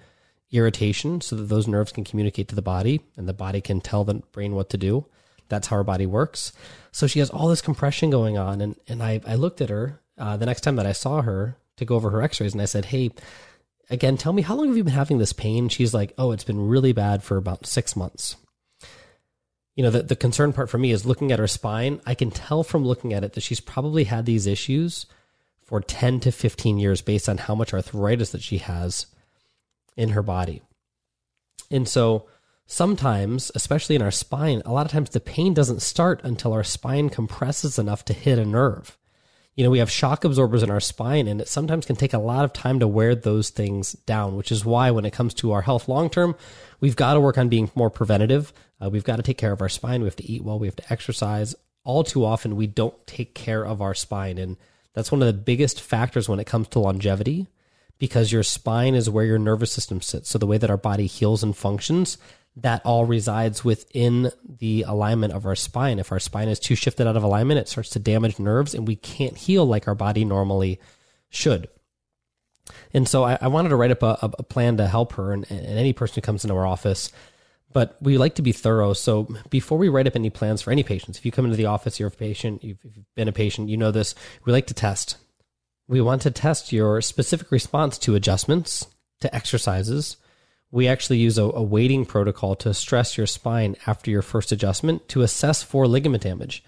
irritation 0.52 1.20
so 1.20 1.36
that 1.36 1.44
those 1.44 1.66
nerves 1.66 1.92
can 1.92 2.04
communicate 2.04 2.48
to 2.48 2.54
the 2.54 2.62
body 2.62 3.00
and 3.16 3.28
the 3.28 3.34
body 3.34 3.60
can 3.60 3.80
tell 3.80 4.04
the 4.04 4.14
brain 4.32 4.54
what 4.54 4.70
to 4.70 4.78
do. 4.78 5.06
That's 5.48 5.68
how 5.68 5.76
our 5.76 5.84
body 5.84 6.06
works. 6.06 6.52
So 6.92 7.06
she 7.06 7.18
has 7.18 7.30
all 7.30 7.48
this 7.48 7.62
compression 7.62 8.10
going 8.10 8.38
on. 8.38 8.60
And, 8.60 8.76
and 8.88 9.02
I, 9.02 9.20
I 9.26 9.34
looked 9.34 9.60
at 9.60 9.70
her 9.70 10.00
uh, 10.18 10.36
the 10.36 10.46
next 10.46 10.62
time 10.62 10.76
that 10.76 10.86
I 10.86 10.92
saw 10.92 11.22
her 11.22 11.56
to 11.76 11.84
go 11.84 11.94
over 11.94 12.10
her 12.10 12.22
x 12.22 12.40
rays 12.40 12.52
and 12.52 12.62
I 12.62 12.66
said, 12.66 12.86
Hey, 12.86 13.10
again, 13.90 14.16
tell 14.16 14.32
me, 14.32 14.42
how 14.42 14.56
long 14.56 14.68
have 14.68 14.76
you 14.76 14.84
been 14.84 14.92
having 14.92 15.18
this 15.18 15.32
pain? 15.32 15.68
She's 15.68 15.94
like, 15.94 16.12
Oh, 16.18 16.32
it's 16.32 16.44
been 16.44 16.68
really 16.68 16.92
bad 16.92 17.22
for 17.22 17.36
about 17.36 17.66
six 17.66 17.94
months. 17.94 18.36
You 19.74 19.82
know, 19.82 19.90
the, 19.90 20.02
the 20.02 20.16
concern 20.16 20.54
part 20.54 20.70
for 20.70 20.78
me 20.78 20.90
is 20.90 21.04
looking 21.04 21.32
at 21.32 21.38
her 21.38 21.46
spine. 21.46 22.00
I 22.06 22.14
can 22.14 22.30
tell 22.30 22.62
from 22.62 22.84
looking 22.86 23.12
at 23.12 23.24
it 23.24 23.34
that 23.34 23.42
she's 23.42 23.60
probably 23.60 24.04
had 24.04 24.24
these 24.24 24.46
issues 24.46 25.04
for 25.62 25.80
10 25.80 26.20
to 26.20 26.32
15 26.32 26.78
years 26.78 27.02
based 27.02 27.28
on 27.28 27.36
how 27.36 27.54
much 27.54 27.74
arthritis 27.74 28.30
that 28.30 28.42
she 28.42 28.58
has 28.58 29.06
in 29.96 30.10
her 30.10 30.22
body. 30.22 30.62
And 31.70 31.88
so 31.88 32.26
sometimes, 32.66 33.50
especially 33.54 33.96
in 33.96 34.02
our 34.02 34.10
spine, 34.10 34.62
a 34.64 34.72
lot 34.72 34.86
of 34.86 34.92
times 34.92 35.10
the 35.10 35.20
pain 35.20 35.54
doesn't 35.54 35.82
start 35.82 36.20
until 36.22 36.52
our 36.52 36.64
spine 36.64 37.08
compresses 37.08 37.78
enough 37.78 38.04
to 38.06 38.12
hit 38.12 38.38
a 38.38 38.44
nerve. 38.44 38.96
You 39.54 39.64
know, 39.64 39.70
we 39.70 39.78
have 39.78 39.90
shock 39.90 40.24
absorbers 40.24 40.62
in 40.62 40.70
our 40.70 40.80
spine, 40.80 41.26
and 41.26 41.40
it 41.40 41.48
sometimes 41.48 41.86
can 41.86 41.96
take 41.96 42.12
a 42.12 42.18
lot 42.18 42.44
of 42.44 42.52
time 42.52 42.78
to 42.80 42.86
wear 42.86 43.14
those 43.14 43.48
things 43.48 43.92
down, 43.92 44.36
which 44.36 44.52
is 44.52 44.66
why 44.66 44.90
when 44.90 45.06
it 45.06 45.14
comes 45.14 45.32
to 45.34 45.52
our 45.52 45.62
health 45.62 45.88
long 45.88 46.10
term, 46.10 46.36
we've 46.78 46.96
got 46.96 47.14
to 47.14 47.20
work 47.20 47.38
on 47.38 47.48
being 47.48 47.70
more 47.74 47.88
preventative. 47.88 48.52
Uh, 48.82 48.90
we've 48.90 49.04
got 49.04 49.16
to 49.16 49.22
take 49.22 49.38
care 49.38 49.52
of 49.52 49.62
our 49.62 49.70
spine. 49.70 50.02
We 50.02 50.08
have 50.08 50.16
to 50.16 50.30
eat 50.30 50.44
well. 50.44 50.58
We 50.58 50.66
have 50.66 50.76
to 50.76 50.92
exercise. 50.92 51.54
All 51.84 52.04
too 52.04 52.22
often, 52.22 52.56
we 52.56 52.66
don't 52.66 53.06
take 53.06 53.34
care 53.34 53.64
of 53.64 53.80
our 53.80 53.94
spine. 53.94 54.36
And 54.36 54.58
that's 54.92 55.10
one 55.10 55.22
of 55.22 55.26
the 55.26 55.32
biggest 55.32 55.80
factors 55.80 56.28
when 56.28 56.40
it 56.40 56.46
comes 56.46 56.68
to 56.68 56.78
longevity 56.78 57.46
because 57.98 58.32
your 58.32 58.42
spine 58.42 58.94
is 58.94 59.08
where 59.08 59.24
your 59.24 59.38
nervous 59.38 59.72
system 59.72 60.00
sits. 60.00 60.30
So 60.30 60.38
the 60.38 60.46
way 60.46 60.58
that 60.58 60.70
our 60.70 60.76
body 60.76 61.06
heals 61.06 61.42
and 61.42 61.56
functions, 61.56 62.18
that 62.56 62.84
all 62.84 63.04
resides 63.04 63.64
within 63.64 64.30
the 64.44 64.84
alignment 64.86 65.32
of 65.32 65.46
our 65.46 65.54
spine. 65.54 65.98
If 65.98 66.12
our 66.12 66.20
spine 66.20 66.48
is 66.48 66.58
too 66.58 66.74
shifted 66.74 67.06
out 67.06 67.16
of 67.16 67.22
alignment, 67.22 67.60
it 67.60 67.68
starts 67.68 67.90
to 67.90 67.98
damage 67.98 68.38
nerves 68.38 68.74
and 68.74 68.86
we 68.86 68.96
can't 68.96 69.36
heal 69.36 69.66
like 69.66 69.86
our 69.86 69.94
body 69.94 70.24
normally 70.24 70.80
should. 71.28 71.68
And 72.92 73.08
so 73.08 73.24
I, 73.24 73.38
I 73.40 73.48
wanted 73.48 73.68
to 73.70 73.76
write 73.76 73.90
up 73.92 74.02
a, 74.02 74.18
a, 74.22 74.42
plan 74.42 74.78
to 74.78 74.88
help 74.88 75.12
her 75.12 75.32
and, 75.32 75.48
and 75.50 75.66
any 75.66 75.92
person 75.92 76.16
who 76.16 76.20
comes 76.22 76.44
into 76.44 76.56
our 76.56 76.66
office. 76.66 77.12
But 77.72 77.96
we 78.00 78.18
like 78.18 78.36
to 78.36 78.42
be 78.42 78.52
thorough. 78.52 78.92
So 78.94 79.28
before 79.50 79.78
we 79.78 79.88
write 79.88 80.06
up 80.06 80.16
any 80.16 80.30
plans 80.30 80.62
for 80.62 80.70
any 80.70 80.82
patients, 80.82 81.18
if 81.18 81.26
you 81.26 81.30
come 81.30 81.44
into 81.44 81.56
the 81.56 81.66
office, 81.66 82.00
you're 82.00 82.08
a 82.08 82.12
patient, 82.12 82.64
you've, 82.64 82.78
you've 82.82 83.14
been 83.14 83.28
a 83.28 83.32
patient, 83.32 83.68
you 83.68 83.76
know 83.76 83.90
this, 83.90 84.14
we 84.44 84.52
like 84.52 84.66
to 84.68 84.74
test 84.74 85.18
we 85.88 86.00
want 86.00 86.22
to 86.22 86.30
test 86.30 86.72
your 86.72 87.00
specific 87.00 87.50
response 87.50 87.98
to 87.98 88.14
adjustments, 88.14 88.86
to 89.20 89.34
exercises. 89.34 90.16
We 90.70 90.88
actually 90.88 91.18
use 91.18 91.38
a, 91.38 91.44
a, 91.44 91.62
weighting 91.62 92.04
protocol 92.04 92.56
to 92.56 92.74
stress 92.74 93.16
your 93.16 93.26
spine 93.26 93.76
after 93.86 94.10
your 94.10 94.22
first 94.22 94.50
adjustment 94.50 95.08
to 95.10 95.22
assess 95.22 95.62
for 95.62 95.86
ligament 95.86 96.24
damage. 96.24 96.64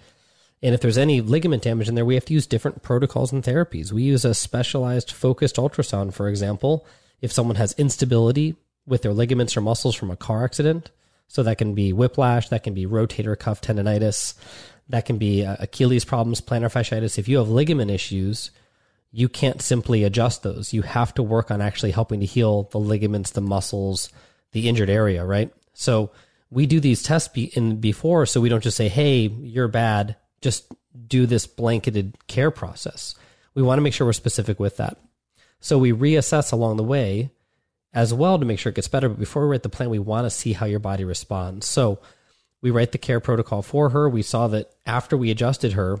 And 0.61 0.73
if 0.73 0.81
there's 0.81 0.97
any 0.97 1.21
ligament 1.21 1.63
damage 1.63 1.89
in 1.89 1.95
there, 1.95 2.05
we 2.05 2.15
have 2.15 2.25
to 2.25 2.33
use 2.33 2.47
different 2.47 2.81
protocols 2.81 3.31
and 3.31 3.43
therapies. 3.43 3.91
We 3.91 4.03
use 4.03 4.25
a 4.25 4.33
specialized 4.33 5.11
focused 5.11 5.55
ultrasound, 5.57 6.13
for 6.13 6.27
example, 6.27 6.85
if 7.21 7.31
someone 7.31 7.55
has 7.57 7.73
instability 7.73 8.55
with 8.85 9.01
their 9.01 9.13
ligaments 9.13 9.55
or 9.55 9.61
muscles 9.61 9.95
from 9.95 10.11
a 10.11 10.17
car 10.17 10.43
accident. 10.43 10.91
So 11.27 11.43
that 11.43 11.59
can 11.59 11.75
be 11.75 11.93
whiplash, 11.93 12.49
that 12.49 12.63
can 12.63 12.73
be 12.73 12.87
rotator 12.87 13.37
cuff 13.37 13.61
tendonitis, 13.61 14.33
that 14.89 15.05
can 15.05 15.17
be 15.17 15.45
uh, 15.45 15.57
Achilles 15.59 16.03
problems, 16.03 16.41
plantar 16.41 16.71
fasciitis. 16.71 17.19
If 17.19 17.27
you 17.27 17.37
have 17.37 17.49
ligament 17.49 17.91
issues, 17.91 18.49
you 19.11 19.27
can't 19.29 19.61
simply 19.61 20.03
adjust 20.03 20.43
those. 20.43 20.73
You 20.73 20.83
have 20.83 21.13
to 21.15 21.23
work 21.23 21.51
on 21.51 21.61
actually 21.61 21.91
helping 21.91 22.19
to 22.19 22.25
heal 22.25 22.63
the 22.71 22.79
ligaments, 22.79 23.31
the 23.31 23.41
muscles, 23.41 24.09
the 24.51 24.69
injured 24.69 24.89
area, 24.89 25.25
right? 25.25 25.51
So 25.73 26.11
we 26.51 26.65
do 26.65 26.79
these 26.79 27.03
tests 27.03 27.27
be 27.27 27.45
in 27.55 27.79
before, 27.79 28.25
so 28.25 28.41
we 28.41 28.49
don't 28.49 28.63
just 28.63 28.77
say, 28.77 28.87
"Hey, 28.87 29.27
you're 29.27 29.67
bad." 29.67 30.15
Just 30.41 30.71
do 31.07 31.25
this 31.25 31.45
blanketed 31.47 32.15
care 32.27 32.51
process. 32.51 33.15
We 33.53 33.61
want 33.61 33.77
to 33.77 33.81
make 33.81 33.93
sure 33.93 34.07
we're 34.07 34.13
specific 34.13 34.59
with 34.59 34.77
that. 34.77 34.97
So 35.59 35.77
we 35.77 35.91
reassess 35.91 36.51
along 36.53 36.77
the 36.77 36.83
way 36.83 37.31
as 37.93 38.13
well 38.13 38.39
to 38.39 38.45
make 38.45 38.59
sure 38.59 38.69
it 38.69 38.75
gets 38.75 38.87
better. 38.87 39.09
But 39.09 39.19
before 39.19 39.43
we 39.43 39.49
write 39.49 39.63
the 39.63 39.69
plan, 39.69 39.89
we 39.89 39.99
want 39.99 40.25
to 40.25 40.29
see 40.29 40.53
how 40.53 40.65
your 40.65 40.79
body 40.79 41.03
responds. 41.03 41.67
So 41.67 41.99
we 42.61 42.71
write 42.71 42.91
the 42.91 42.97
care 42.97 43.19
protocol 43.19 43.61
for 43.61 43.89
her. 43.89 44.09
We 44.09 44.21
saw 44.21 44.47
that 44.47 44.71
after 44.85 45.17
we 45.17 45.31
adjusted 45.31 45.73
her, 45.73 45.99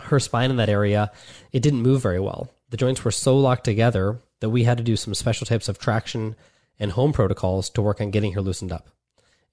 her 0.00 0.18
spine 0.20 0.50
in 0.50 0.56
that 0.56 0.68
area, 0.68 1.10
it 1.52 1.60
didn't 1.60 1.82
move 1.82 2.02
very 2.02 2.20
well. 2.20 2.50
The 2.70 2.76
joints 2.76 3.04
were 3.04 3.10
so 3.10 3.38
locked 3.38 3.64
together 3.64 4.20
that 4.40 4.50
we 4.50 4.64
had 4.64 4.78
to 4.78 4.84
do 4.84 4.96
some 4.96 5.14
special 5.14 5.46
types 5.46 5.68
of 5.68 5.78
traction 5.78 6.36
and 6.78 6.92
home 6.92 7.12
protocols 7.12 7.70
to 7.70 7.82
work 7.82 8.00
on 8.00 8.10
getting 8.10 8.32
her 8.32 8.40
loosened 8.40 8.72
up. 8.72 8.88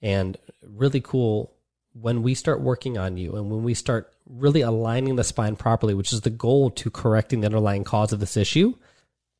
And 0.01 0.37
really 0.63 1.01
cool 1.01 1.53
when 1.93 2.23
we 2.23 2.33
start 2.33 2.61
working 2.61 2.97
on 2.97 3.17
you 3.17 3.35
and 3.35 3.51
when 3.51 3.63
we 3.63 3.73
start 3.73 4.13
really 4.25 4.61
aligning 4.61 5.15
the 5.15 5.23
spine 5.23 5.55
properly, 5.55 5.93
which 5.93 6.13
is 6.13 6.21
the 6.21 6.29
goal 6.29 6.69
to 6.71 6.89
correcting 6.89 7.41
the 7.41 7.47
underlying 7.47 7.83
cause 7.83 8.13
of 8.13 8.19
this 8.19 8.37
issue, 8.37 8.73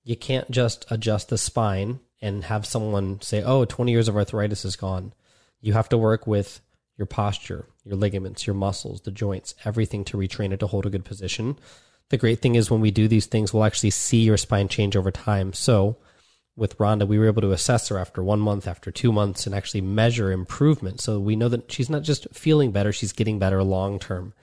you 0.04 0.16
can't 0.16 0.52
just 0.52 0.86
adjust 0.92 1.30
the 1.30 1.38
spine 1.38 2.00
and 2.22 2.44
have 2.46 2.66
someone 2.66 3.22
say, 3.22 3.42
oh, 3.42 3.66
20 3.66 3.92
years 3.92 4.08
of 4.08 4.16
arthritis 4.16 4.66
is 4.66 4.76
gone. 4.76 5.14
You 5.60 5.74
have 5.74 5.90
to 5.90 5.98
work 5.98 6.28
with 6.28 6.62
your 7.02 7.08
posture, 7.08 7.66
your 7.84 7.96
ligaments, 7.96 8.46
your 8.46 8.54
muscles, 8.54 9.02
the 9.02 9.12
joints, 9.12 9.56
everything 9.66 10.06
to 10.06 10.18
retrain 10.18 10.54
it 10.54 10.60
to 10.60 10.68
hold 10.68 10.86
a 10.86 10.90
good 10.92 11.04
position. 11.04 11.58
The 12.10 12.18
great 12.18 12.42
thing 12.42 12.54
is 12.54 12.70
when 12.70 12.80
we 12.80 12.92
do 12.92 13.08
these 13.08 13.26
things, 13.26 13.52
we'll 13.52 13.64
actually 13.64 13.90
see 13.90 14.20
your 14.20 14.38
spine 14.38 14.68
change 14.68 14.96
over 14.96 15.10
time. 15.10 15.52
So 15.52 15.98
with 16.56 16.78
Rhonda, 16.78 17.08
we 17.08 17.18
were 17.18 17.26
able 17.26 17.42
to 17.42 17.54
assess 17.54 17.88
her 17.88 17.98
after 17.98 18.22
one 18.22 18.40
month, 18.40 18.68
after 18.68 18.92
two 18.92 19.12
months, 19.12 19.48
and 19.48 19.56
actually 19.56 19.82
measure 19.82 20.32
improvement. 20.32 21.02
So 21.02 21.20
we 21.20 21.36
know 21.36 21.50
that 21.50 21.72
she's 21.72 21.90
not 21.90 22.04
just 22.04 22.28
feeling 22.34 22.72
better, 22.72 22.94
she's 22.94 23.14
getting 23.14 23.40
better 23.40 23.64
long 23.64 23.98
term. 23.98 24.34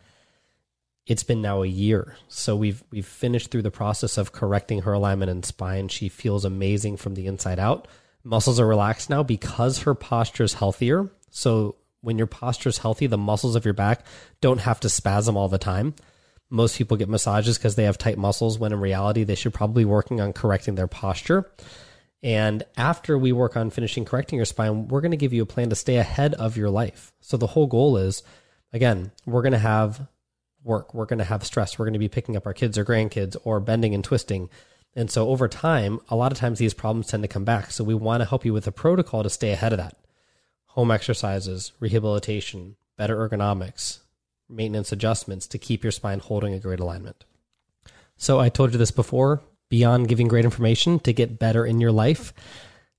It's 1.06 1.22
been 1.22 1.40
now 1.40 1.62
a 1.62 1.68
year. 1.68 2.16
So 2.26 2.56
we've 2.56 2.82
we've 2.90 3.06
finished 3.06 3.52
through 3.52 3.62
the 3.62 3.70
process 3.70 4.18
of 4.18 4.32
correcting 4.32 4.82
her 4.82 4.92
alignment 4.92 5.30
and 5.30 5.44
spine. 5.44 5.88
She 5.88 6.08
feels 6.08 6.44
amazing 6.44 6.96
from 6.96 7.14
the 7.14 7.28
inside 7.28 7.60
out. 7.60 7.86
Muscles 8.24 8.58
are 8.58 8.66
relaxed 8.66 9.08
now 9.08 9.22
because 9.22 9.82
her 9.82 9.94
posture 9.94 10.44
is 10.44 10.54
healthier. 10.54 11.08
So 11.30 11.76
when 12.00 12.18
your 12.18 12.26
posture 12.26 12.68
is 12.68 12.78
healthy, 12.78 13.06
the 13.06 13.18
muscles 13.18 13.56
of 13.56 13.64
your 13.64 13.74
back 13.74 14.04
don't 14.40 14.60
have 14.60 14.80
to 14.80 14.88
spasm 14.88 15.36
all 15.36 15.48
the 15.48 15.58
time. 15.58 15.94
Most 16.50 16.78
people 16.78 16.96
get 16.96 17.08
massages 17.08 17.58
because 17.58 17.74
they 17.74 17.84
have 17.84 17.98
tight 17.98 18.16
muscles, 18.16 18.58
when 18.58 18.72
in 18.72 18.80
reality, 18.80 19.24
they 19.24 19.34
should 19.34 19.52
probably 19.52 19.82
be 19.82 19.90
working 19.90 20.20
on 20.20 20.32
correcting 20.32 20.76
their 20.76 20.86
posture. 20.86 21.50
And 22.22 22.64
after 22.76 23.18
we 23.18 23.32
work 23.32 23.56
on 23.56 23.70
finishing 23.70 24.04
correcting 24.04 24.38
your 24.38 24.46
spine, 24.46 24.88
we're 24.88 25.02
going 25.02 25.12
to 25.12 25.16
give 25.16 25.32
you 25.32 25.42
a 25.42 25.46
plan 25.46 25.70
to 25.70 25.76
stay 25.76 25.96
ahead 25.96 26.34
of 26.34 26.56
your 26.56 26.70
life. 26.70 27.12
So 27.20 27.36
the 27.36 27.46
whole 27.48 27.66
goal 27.66 27.96
is, 27.96 28.22
again, 28.72 29.12
we're 29.26 29.42
going 29.42 29.52
to 29.52 29.58
have 29.58 30.08
work, 30.64 30.94
we're 30.94 31.06
going 31.06 31.18
to 31.18 31.24
have 31.24 31.44
stress, 31.44 31.78
we're 31.78 31.84
going 31.84 31.92
to 31.92 31.98
be 31.98 32.08
picking 32.08 32.36
up 32.36 32.46
our 32.46 32.54
kids 32.54 32.78
or 32.78 32.84
grandkids 32.84 33.36
or 33.44 33.60
bending 33.60 33.94
and 33.94 34.02
twisting. 34.02 34.48
And 34.96 35.10
so 35.10 35.28
over 35.28 35.48
time, 35.48 36.00
a 36.08 36.16
lot 36.16 36.32
of 36.32 36.38
times 36.38 36.58
these 36.58 36.74
problems 36.74 37.08
tend 37.08 37.22
to 37.22 37.28
come 37.28 37.44
back. 37.44 37.70
So 37.70 37.84
we 37.84 37.94
want 37.94 38.22
to 38.22 38.28
help 38.28 38.44
you 38.44 38.52
with 38.52 38.66
a 38.66 38.72
protocol 38.72 39.22
to 39.22 39.30
stay 39.30 39.52
ahead 39.52 39.72
of 39.72 39.78
that 39.78 39.96
home 40.78 40.92
exercises, 40.92 41.72
rehabilitation, 41.80 42.76
better 42.96 43.16
ergonomics, 43.16 43.98
maintenance 44.48 44.92
adjustments 44.92 45.48
to 45.48 45.58
keep 45.58 45.82
your 45.82 45.90
spine 45.90 46.20
holding 46.20 46.54
a 46.54 46.60
great 46.60 46.78
alignment. 46.78 47.24
So 48.16 48.38
I 48.38 48.48
told 48.48 48.70
you 48.70 48.78
this 48.78 48.92
before, 48.92 49.40
beyond 49.68 50.06
giving 50.06 50.28
great 50.28 50.44
information 50.44 51.00
to 51.00 51.12
get 51.12 51.36
better 51.36 51.66
in 51.66 51.80
your 51.80 51.90
life, 51.90 52.32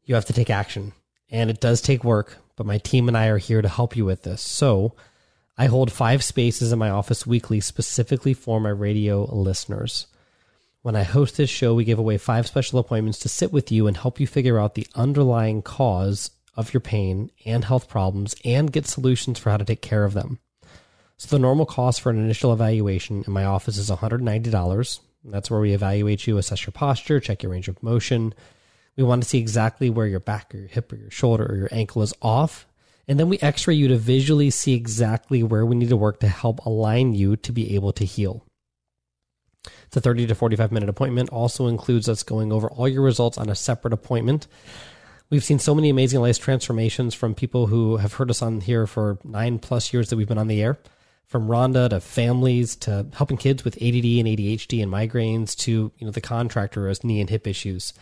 you 0.04 0.14
have 0.16 0.26
to 0.26 0.34
take 0.34 0.50
action. 0.50 0.92
And 1.30 1.50
it 1.50 1.62
does 1.62 1.80
take 1.80 2.04
work, 2.04 2.36
but 2.58 2.66
my 2.66 2.80
team 2.80 3.08
and 3.08 3.16
I 3.16 3.28
are 3.28 3.38
here 3.38 3.62
to 3.62 3.70
help 3.70 3.96
you 3.96 4.04
with 4.04 4.24
this. 4.24 4.42
So 4.42 4.94
I 5.58 5.68
hold 5.68 5.90
five 5.90 6.22
spaces 6.22 6.74
in 6.74 6.80
my 6.80 6.90
office 6.90 7.26
weekly 7.26 7.62
specifically 7.62 8.34
for 8.34 8.60
my 8.60 8.72
radio 8.72 9.24
listeners. 9.34 10.08
When 10.82 10.98
I 10.98 11.04
host 11.04 11.38
this 11.38 11.50
show, 11.50 11.76
we 11.76 11.86
give 11.86 12.00
away 12.00 12.18
five 12.18 12.46
special 12.46 12.80
appointments 12.80 13.20
to 13.20 13.30
sit 13.30 13.54
with 13.54 13.72
you 13.72 13.88
and 13.88 13.96
help 13.96 14.20
you 14.20 14.28
figure 14.28 14.60
out 14.60 14.76
the 14.76 14.88
underlying 14.96 15.62
cause 15.62 16.32
of 16.60 16.74
your 16.74 16.82
pain 16.82 17.32
and 17.46 17.63
health 17.63 17.88
problems 17.88 18.36
and 18.44 18.72
get 18.72 18.86
solutions 18.86 19.39
for 19.39 19.50
how 19.50 19.56
to 19.56 19.63
take 19.63 19.82
care 19.82 20.04
of 20.04 20.13
them. 20.13 20.39
So 21.18 21.34
the 21.34 21.39
normal 21.39 21.66
cost 21.66 22.01
for 22.01 22.10
an 22.10 22.20
initial 22.20 22.51
evaluation 22.51 23.24
in 23.25 23.32
my 23.32 23.46
office 23.46 23.78
is 23.78 23.89
$190. 23.89 25.00
That's 25.24 25.50
where 25.50 25.62
we 25.62 25.74
evaluate 25.74 26.28
you, 26.28 26.38
assess 26.38 26.66
your 26.66 26.74
posture, 26.74 27.22
check 27.22 27.44
your 27.44 27.54
range 27.54 27.70
of 27.70 27.82
motion. 27.82 28.34
We 28.98 29.04
want 29.04 29.24
to 29.24 29.30
see 29.30 29.38
exactly 29.38 29.89
where 29.89 30.06
your 30.06 30.20
back 30.20 30.54
or 30.54 30.58
your 30.58 30.68
hip 30.68 30.92
or 30.92 30.98
your 30.98 31.12
shoulder 31.12 31.46
or 31.46 31.56
your 31.56 31.70
ankle 31.72 32.01
is 32.01 32.13
off. 32.22 32.68
And 33.08 33.18
then 33.18 33.30
we 33.30 33.39
x 33.39 33.66
ray 33.66 33.75
you 33.75 33.88
to 33.88 33.98
visually 33.98 34.50
see 34.50 34.74
exactly 34.74 35.44
where 35.44 35.66
we 35.66 35.78
need 35.78 35.89
to 35.89 35.98
work 35.98 36.20
to 36.20 36.28
help 36.28 36.66
align 36.66 37.13
you 37.13 37.38
to 37.38 37.51
be 37.54 37.75
able 37.75 37.94
to 37.94 38.06
heal. 38.06 38.46
The 39.92 40.01
30 40.01 40.28
to 40.28 40.36
45 40.36 40.74
minute 40.74 40.89
appointment, 40.89 41.30
also 41.30 41.68
includes 41.68 42.10
us 42.10 42.22
going 42.22 42.51
over 42.51 42.70
all 42.70 42.88
your 42.88 43.01
results 43.01 43.38
on 43.38 43.50
a 43.50 43.56
separate 43.56 43.94
appointment. 43.94 44.48
We've 45.32 45.44
seen 45.44 45.60
so 45.60 45.76
many 45.76 45.90
amazing 45.90 46.22
life 46.22 46.40
transformations 46.40 47.14
from 47.14 47.36
people 47.36 47.68
who 47.68 47.98
have 47.98 48.14
heard 48.14 48.32
us 48.32 48.42
on 48.42 48.62
here 48.62 48.88
for 48.88 49.20
nine 49.24 49.60
plus 49.60 49.94
years 49.94 50.10
that 50.10 50.18
we've 50.18 50.28
been 50.28 50.40
on 50.40 50.48
the 50.48 50.62
air 50.62 50.80
from 51.28 51.48
Rhonda 51.48 51.88
to 51.92 52.00
families 52.00 52.76
to 52.78 53.06
helping 53.14 53.38
kids 53.38 53.64
with 53.64 53.76
ADD 53.76 53.84
and 53.84 54.28
ADHD 54.28 54.82
and 54.82 54.92
migraines 54.92 55.56
to 55.58 55.92
you 55.96 56.06
know 56.06 56.10
the 56.10 56.20
contractor 56.20 56.88
as 56.88 57.04
knee 57.04 57.22
and 57.22 57.30
hip 57.30 57.46
issues. 57.46 57.94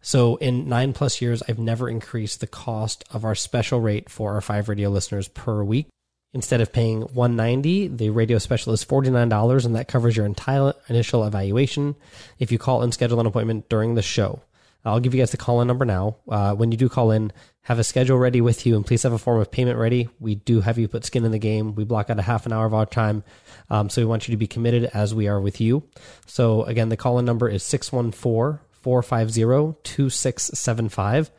So 0.00 0.34
in 0.36 0.68
nine 0.68 0.92
plus 0.92 1.22
years, 1.22 1.40
I've 1.48 1.60
never 1.60 1.88
increased 1.88 2.40
the 2.40 2.48
cost 2.48 3.04
of 3.12 3.24
our 3.24 3.36
special 3.36 3.80
rate 3.80 4.10
for 4.10 4.34
our 4.34 4.40
five 4.40 4.68
radio 4.68 4.88
listeners 4.90 5.28
per 5.28 5.62
week. 5.62 5.86
Instead 6.34 6.60
of 6.60 6.72
paying 6.72 7.02
190, 7.02 7.88
the 7.88 8.10
radio 8.10 8.38
special 8.38 8.72
is 8.72 8.84
$49 8.84 9.64
and 9.64 9.76
that 9.76 9.86
covers 9.86 10.16
your 10.16 10.26
entire 10.26 10.72
initial 10.88 11.24
evaluation. 11.24 11.94
If 12.40 12.50
you 12.50 12.58
call 12.58 12.82
and 12.82 12.92
schedule 12.92 13.20
an 13.20 13.26
appointment 13.26 13.68
during 13.68 13.94
the 13.94 14.02
show, 14.02 14.42
I'll 14.84 15.00
give 15.00 15.14
you 15.14 15.20
guys 15.20 15.30
the 15.30 15.36
call 15.36 15.60
in 15.60 15.68
number 15.68 15.84
now. 15.84 16.16
Uh, 16.28 16.54
when 16.54 16.72
you 16.72 16.78
do 16.78 16.88
call 16.88 17.12
in, 17.12 17.32
have 17.62 17.78
a 17.78 17.84
schedule 17.84 18.18
ready 18.18 18.40
with 18.40 18.66
you 18.66 18.74
and 18.74 18.84
please 18.84 19.04
have 19.04 19.12
a 19.12 19.18
form 19.18 19.40
of 19.40 19.50
payment 19.50 19.78
ready. 19.78 20.08
We 20.18 20.34
do 20.34 20.60
have 20.60 20.78
you 20.78 20.88
put 20.88 21.04
skin 21.04 21.24
in 21.24 21.30
the 21.30 21.38
game. 21.38 21.74
We 21.74 21.84
block 21.84 22.10
out 22.10 22.18
a 22.18 22.22
half 22.22 22.46
an 22.46 22.52
hour 22.52 22.66
of 22.66 22.74
our 22.74 22.86
time. 22.86 23.22
Um, 23.70 23.88
so 23.88 24.02
we 24.02 24.06
want 24.06 24.26
you 24.26 24.32
to 24.32 24.38
be 24.38 24.48
committed 24.48 24.90
as 24.92 25.14
we 25.14 25.28
are 25.28 25.40
with 25.40 25.60
you. 25.60 25.84
So 26.26 26.64
again, 26.64 26.88
the 26.88 26.96
call 26.96 27.18
in 27.18 27.24
number 27.24 27.48
is 27.48 27.62
614 27.62 28.58
450 28.82 29.78
2675. 29.84 31.30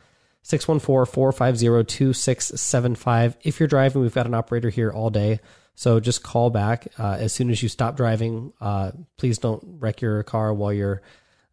614 0.42 1.12
450 1.12 1.84
2675. 1.84 3.36
If 3.42 3.60
you're 3.60 3.66
driving, 3.66 4.02
we've 4.02 4.14
got 4.14 4.26
an 4.26 4.34
operator 4.34 4.70
here 4.70 4.90
all 4.90 5.10
day. 5.10 5.40
So 5.74 6.00
just 6.00 6.22
call 6.22 6.50
back 6.50 6.88
uh, 6.98 7.16
as 7.18 7.32
soon 7.32 7.50
as 7.50 7.62
you 7.62 7.68
stop 7.68 7.96
driving. 7.96 8.52
Uh, 8.60 8.92
please 9.16 9.38
don't 9.38 9.62
wreck 9.80 10.00
your 10.00 10.22
car 10.22 10.54
while 10.54 10.72
you're 10.72 11.02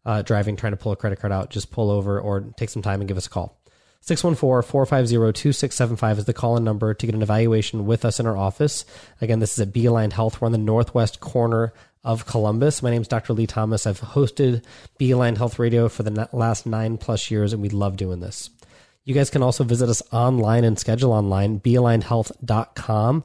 uh, 0.04 0.22
driving, 0.22 0.56
trying 0.56 0.72
to 0.72 0.76
pull 0.76 0.92
a 0.92 0.96
credit 0.96 1.20
card 1.20 1.32
out. 1.32 1.50
Just 1.50 1.70
pull 1.70 1.90
over 1.90 2.20
or 2.20 2.40
take 2.56 2.70
some 2.70 2.82
time 2.82 3.00
and 3.00 3.08
give 3.08 3.16
us 3.16 3.26
a 3.26 3.30
call. 3.30 3.58
614-450-2675 4.02 6.18
is 6.18 6.24
the 6.24 6.32
call-in 6.32 6.64
number 6.64 6.92
to 6.92 7.06
get 7.06 7.14
an 7.14 7.22
evaluation 7.22 7.86
with 7.86 8.04
us 8.04 8.18
in 8.18 8.26
our 8.26 8.36
office. 8.36 8.84
Again, 9.20 9.38
this 9.38 9.52
is 9.52 9.60
at 9.60 9.72
Be 9.72 9.86
Aligned 9.86 10.12
Health. 10.12 10.40
We're 10.40 10.46
on 10.46 10.52
the 10.52 10.58
northwest 10.58 11.20
corner 11.20 11.72
of 12.02 12.26
Columbus. 12.26 12.82
My 12.82 12.90
name 12.90 13.02
is 13.02 13.08
Dr. 13.08 13.32
Lee 13.32 13.46
Thomas. 13.46 13.86
I've 13.86 14.00
hosted 14.00 14.64
Be 14.98 15.12
Aligned 15.12 15.38
Health 15.38 15.60
Radio 15.60 15.88
for 15.88 16.02
the 16.02 16.28
last 16.32 16.66
nine 16.66 16.98
plus 16.98 17.30
years, 17.30 17.52
and 17.52 17.62
we 17.62 17.68
love 17.68 17.96
doing 17.96 18.18
this. 18.18 18.50
You 19.04 19.14
guys 19.14 19.30
can 19.30 19.42
also 19.42 19.62
visit 19.62 19.88
us 19.88 20.02
online 20.12 20.64
and 20.64 20.78
schedule 20.78 21.12
online, 21.12 21.60
bealignedhealth.com. 21.60 23.24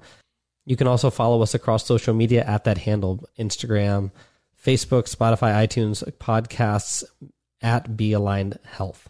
You 0.66 0.76
can 0.76 0.88
also 0.88 1.10
follow 1.10 1.42
us 1.42 1.54
across 1.54 1.86
social 1.86 2.14
media 2.14 2.44
at 2.44 2.66
that 2.66 2.80
handle 2.80 3.24
Instagram, 3.40 4.12
Facebook, 4.68 5.04
Spotify, 5.10 5.66
iTunes, 5.66 6.04
podcasts 6.18 7.06
at 7.62 7.96
Be 7.96 8.12
Aligned 8.12 8.60
Health. 8.66 9.10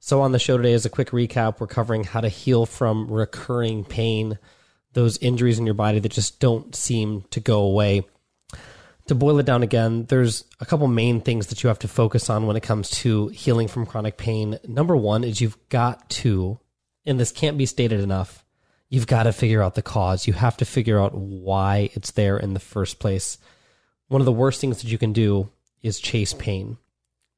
So, 0.00 0.22
on 0.22 0.32
the 0.32 0.40
show 0.40 0.56
today, 0.56 0.72
as 0.72 0.84
a 0.84 0.90
quick 0.90 1.10
recap, 1.10 1.60
we're 1.60 1.68
covering 1.68 2.02
how 2.02 2.20
to 2.20 2.28
heal 2.28 2.66
from 2.66 3.08
recurring 3.08 3.84
pain, 3.84 4.40
those 4.92 5.18
injuries 5.18 5.60
in 5.60 5.66
your 5.66 5.76
body 5.76 6.00
that 6.00 6.10
just 6.10 6.40
don't 6.40 6.74
seem 6.74 7.22
to 7.30 7.38
go 7.38 7.60
away. 7.60 8.06
To 9.06 9.14
boil 9.14 9.38
it 9.38 9.46
down 9.46 9.62
again, 9.62 10.06
there's 10.06 10.42
a 10.58 10.66
couple 10.66 10.88
main 10.88 11.20
things 11.20 11.46
that 11.46 11.62
you 11.62 11.68
have 11.68 11.78
to 11.78 11.88
focus 11.88 12.28
on 12.28 12.48
when 12.48 12.56
it 12.56 12.64
comes 12.64 12.90
to 12.90 13.28
healing 13.28 13.68
from 13.68 13.86
chronic 13.86 14.16
pain. 14.16 14.58
Number 14.66 14.96
one 14.96 15.22
is 15.22 15.40
you've 15.40 15.68
got 15.68 16.10
to, 16.10 16.58
and 17.04 17.20
this 17.20 17.30
can't 17.30 17.56
be 17.56 17.66
stated 17.66 18.00
enough, 18.00 18.44
you've 18.88 19.06
got 19.06 19.24
to 19.24 19.32
figure 19.32 19.62
out 19.62 19.76
the 19.76 19.82
cause. 19.82 20.26
You 20.26 20.32
have 20.32 20.56
to 20.56 20.64
figure 20.64 21.00
out 21.00 21.14
why 21.14 21.90
it's 21.94 22.10
there 22.10 22.36
in 22.36 22.54
the 22.54 22.58
first 22.58 22.98
place. 22.98 23.38
One 24.08 24.20
of 24.20 24.26
the 24.26 24.32
worst 24.32 24.60
things 24.60 24.82
that 24.82 24.90
you 24.90 24.98
can 24.98 25.12
do 25.12 25.50
is 25.82 25.98
chase 25.98 26.32
pain. 26.32 26.78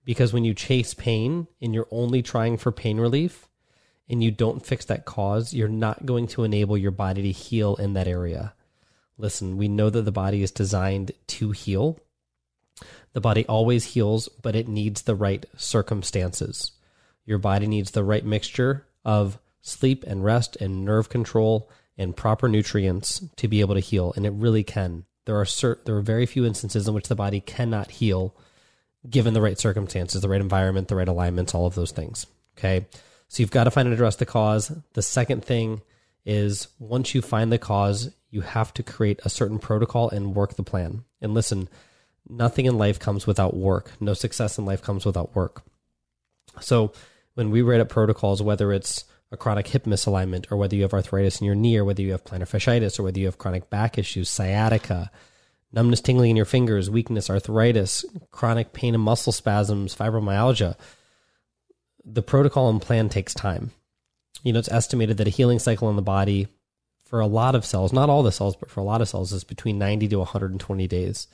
Because 0.05 0.33
when 0.33 0.45
you 0.45 0.55
chase 0.55 0.95
pain 0.95 1.49
and 1.61 1.75
you're 1.75 1.89
only 1.91 2.23
trying 2.23 2.57
for 2.57 2.73
pain 2.73 2.99
relief 2.99 3.49
and 4.09 4.23
you 4.23 4.31
don't 4.31 4.65
fix 4.65 4.85
that 4.87 5.05
cause, 5.05 5.53
you're 5.53 5.69
not 5.69 6.07
going 6.07 6.27
to 6.29 6.45
enable 6.45 6.79
your 6.79 6.91
body 6.91 7.23
to 7.23 7.31
heal 7.31 7.77
in 7.77 7.93
that 7.95 8.09
area. 8.09 8.55
Listen, 9.19 9.57
we 9.57 9.69
know 9.69 9.91
that 9.91 10.03
the 10.03 10.13
body 10.13 10.43
is 10.43 10.51
designed 10.51 11.13
to 11.27 11.51
heal. 11.51 11.99
The 13.13 13.21
body 13.21 13.45
always 13.47 13.85
heals, 13.85 14.29
but 14.29 14.55
it 14.55 14.69
needs 14.69 15.03
the 15.03 15.17
right 15.17 15.45
circumstances. 15.57 16.73
Your 17.27 17.39
body 17.39 17.67
needs 17.67 17.91
the 17.91 18.05
right 18.05 18.25
mixture 18.25 18.87
of 19.05 19.39
sleep 19.61 20.05
and 20.07 20.25
rest 20.25 20.57
and 20.57 20.85
nerve 20.85 21.09
control 21.09 21.69
and 21.97 22.17
proper 22.17 22.49
nutrients 22.49 23.23
to 23.37 23.49
be 23.49 23.61
able 23.61 23.75
to 23.75 23.81
heal, 23.81 24.13
and 24.17 24.25
it 24.25 24.33
really 24.33 24.63
can. 24.63 25.05
There 25.29 25.37
are 25.37 25.45
cert- 25.45 25.85
there 25.85 25.95
are 25.95 26.01
very 26.01 26.25
few 26.25 26.47
instances 26.47 26.89
in 26.89 26.95
which 26.95 27.09
the 27.09 27.15
body 27.15 27.41
cannot 27.41 27.91
heal 27.91 28.35
given 29.09 29.35
the 29.35 29.43
right 29.43 29.59
circumstances, 29.59 30.23
the 30.23 30.29
right 30.31 30.41
environment, 30.41 30.89
the 30.89 30.97
right 30.97 31.07
alignments, 31.07 31.55
all 31.55 31.67
of 31.67 31.75
those 31.75 31.91
things. 31.91 32.27
Okay. 32.57 32.87
So 33.29 33.43
you've 33.43 33.51
got 33.51 33.65
to 33.65 33.71
find 33.71 33.87
and 33.87 33.93
address 33.93 34.17
the 34.17 34.25
cause. 34.25 34.73
The 34.95 35.03
second 35.03 35.45
thing 35.45 35.83
is 36.25 36.69
once 36.79 37.15
you 37.15 37.21
find 37.21 37.53
the 37.53 37.59
cause, 37.59 38.11
you 38.31 38.41
have 38.41 38.73
to 38.73 38.83
create 38.83 39.21
a 39.23 39.29
certain 39.29 39.59
protocol 39.59 40.09
and 40.09 40.35
work 40.35 40.55
the 40.55 40.63
plan. 40.63 41.05
And 41.21 41.35
listen, 41.35 41.69
nothing 42.27 42.65
in 42.65 42.79
life 42.79 42.99
comes 42.99 43.27
without 43.27 43.55
work. 43.55 43.93
No 44.01 44.15
success 44.15 44.57
in 44.57 44.65
life 44.65 44.81
comes 44.81 45.05
without 45.05 45.37
work. 45.37 45.63
So 46.59 46.95
when 47.35 47.51
we 47.51 47.61
write 47.61 47.83
up 47.83 47.91
protocols, 47.91 48.41
whether 48.41 48.73
it's 48.73 49.05
a 49.31 49.37
chronic 49.37 49.69
hip 49.69 49.85
misalignment 49.85 50.51
or 50.51 50.57
whether 50.57 50.75
you 50.75 50.83
have 50.83 50.95
arthritis 50.95 51.41
in 51.41 51.47
your 51.47 51.55
knee 51.55 51.77
or 51.77 51.85
whether 51.85 52.03
you 52.03 52.13
have 52.13 52.25
plantar 52.25 52.49
fasciitis 52.49 52.99
or 52.99 53.03
whether 53.03 53.19
you 53.19 53.27
have 53.27 53.39
chronic 53.39 53.69
back 53.69 53.99
issues, 53.99 54.29
sciatica, 54.29 55.11
numbness 55.73 56.01
tingling 56.01 56.31
in 56.31 56.37
your 56.37 56.45
fingers, 56.45 56.91
weakness, 56.91 57.29
arthritis, 57.29 58.05
chronic 58.31 58.73
pain 58.73 58.95
and 58.95 59.03
muscle 59.03 59.33
spasms, 59.33 59.95
fibromyalgia, 59.95 60.77
the 62.05 62.23
protocol 62.23 62.71
and 62.71 62.81
plan 62.81 63.09
takes 63.09 63.35
time. 63.35 63.71
You 64.43 64.53
know, 64.53 64.59
it's 64.59 64.71
estimated 64.71 65.19
that 65.19 65.27
a 65.27 65.31
healing 65.31 65.59
cycle 65.59 65.91
in 65.91 65.97
the 65.97 66.03
body 66.03 66.49
for 67.05 67.21
a 67.21 67.27
lot 67.27 67.55
of 67.55 67.65
cells, 67.65 67.93
not 67.93 68.09
all 68.09 68.23
the 68.23 68.33
cells, 68.33 68.57
but 68.57 68.71
for 68.71 68.81
a 68.81 68.85
lot 68.85 69.01
of 69.01 69.09
cells, 69.09 69.33
is 69.33 69.45
between 69.45 69.79
90 69.79 70.09
to 70.09 70.19
120 70.19 70.87
days. 70.87 71.27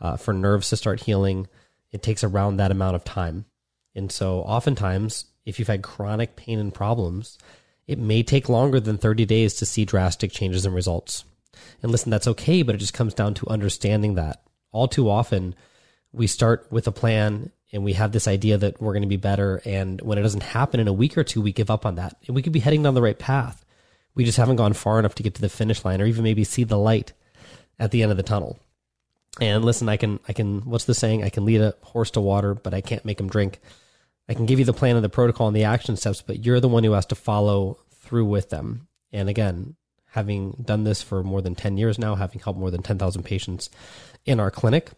Uh, 0.00 0.16
for 0.16 0.32
nerves 0.32 0.70
to 0.70 0.76
start 0.76 1.00
healing, 1.00 1.46
it 1.92 2.02
takes 2.02 2.24
around 2.24 2.56
that 2.56 2.70
amount 2.70 2.96
of 2.96 3.04
time. 3.04 3.44
And 3.94 4.10
so, 4.10 4.40
oftentimes, 4.40 5.26
if 5.50 5.58
you've 5.58 5.68
had 5.68 5.82
chronic 5.82 6.36
pain 6.36 6.58
and 6.58 6.72
problems, 6.72 7.36
it 7.86 7.98
may 7.98 8.22
take 8.22 8.48
longer 8.48 8.78
than 8.78 8.96
30 8.96 9.26
days 9.26 9.54
to 9.54 9.66
see 9.66 9.84
drastic 9.84 10.30
changes 10.30 10.64
in 10.64 10.72
results. 10.72 11.24
And 11.82 11.90
listen, 11.90 12.10
that's 12.10 12.28
okay, 12.28 12.62
but 12.62 12.74
it 12.74 12.78
just 12.78 12.94
comes 12.94 13.14
down 13.14 13.34
to 13.34 13.48
understanding 13.48 14.14
that. 14.14 14.42
All 14.70 14.86
too 14.86 15.10
often, 15.10 15.56
we 16.12 16.28
start 16.28 16.66
with 16.70 16.86
a 16.86 16.92
plan 16.92 17.50
and 17.72 17.84
we 17.84 17.94
have 17.94 18.12
this 18.12 18.28
idea 18.28 18.58
that 18.58 18.80
we're 18.80 18.92
going 18.92 19.02
to 19.02 19.08
be 19.08 19.16
better. 19.16 19.60
And 19.64 20.00
when 20.00 20.18
it 20.18 20.22
doesn't 20.22 20.42
happen 20.42 20.78
in 20.78 20.88
a 20.88 20.92
week 20.92 21.18
or 21.18 21.24
two, 21.24 21.40
we 21.40 21.52
give 21.52 21.70
up 21.70 21.84
on 21.84 21.96
that. 21.96 22.16
And 22.26 22.36
we 22.36 22.42
could 22.42 22.52
be 22.52 22.60
heading 22.60 22.84
down 22.84 22.94
the 22.94 23.02
right 23.02 23.18
path. 23.18 23.64
We 24.14 24.24
just 24.24 24.38
haven't 24.38 24.56
gone 24.56 24.72
far 24.72 25.00
enough 25.00 25.16
to 25.16 25.22
get 25.24 25.34
to 25.34 25.40
the 25.40 25.48
finish 25.48 25.84
line 25.84 26.00
or 26.00 26.06
even 26.06 26.22
maybe 26.22 26.44
see 26.44 26.64
the 26.64 26.78
light 26.78 27.12
at 27.78 27.90
the 27.90 28.02
end 28.02 28.12
of 28.12 28.16
the 28.16 28.22
tunnel. 28.22 28.58
And 29.40 29.64
listen, 29.64 29.88
I 29.88 29.96
can, 29.96 30.20
I 30.28 30.32
can, 30.32 30.60
what's 30.62 30.84
the 30.84 30.94
saying? 30.94 31.24
I 31.24 31.28
can 31.28 31.44
lead 31.44 31.60
a 31.60 31.74
horse 31.82 32.12
to 32.12 32.20
water, 32.20 32.54
but 32.54 32.74
I 32.74 32.80
can't 32.80 33.04
make 33.04 33.18
him 33.18 33.28
drink. 33.28 33.60
I 34.30 34.34
can 34.34 34.46
give 34.46 34.60
you 34.60 34.64
the 34.64 34.72
plan 34.72 34.94
and 34.94 35.04
the 35.04 35.08
protocol 35.08 35.48
and 35.48 35.56
the 35.56 35.64
action 35.64 35.96
steps, 35.96 36.22
but 36.22 36.46
you're 36.46 36.60
the 36.60 36.68
one 36.68 36.84
who 36.84 36.92
has 36.92 37.06
to 37.06 37.16
follow 37.16 37.78
through 37.90 38.26
with 38.26 38.48
them. 38.50 38.86
And 39.12 39.28
again, 39.28 39.74
having 40.06 40.52
done 40.64 40.84
this 40.84 41.02
for 41.02 41.24
more 41.24 41.42
than 41.42 41.56
10 41.56 41.76
years 41.76 41.98
now, 41.98 42.14
having 42.14 42.38
helped 42.38 42.60
more 42.60 42.70
than 42.70 42.80
10,000 42.80 43.24
patients 43.24 43.70
in 44.24 44.38
our 44.38 44.52
clinic, 44.52 44.92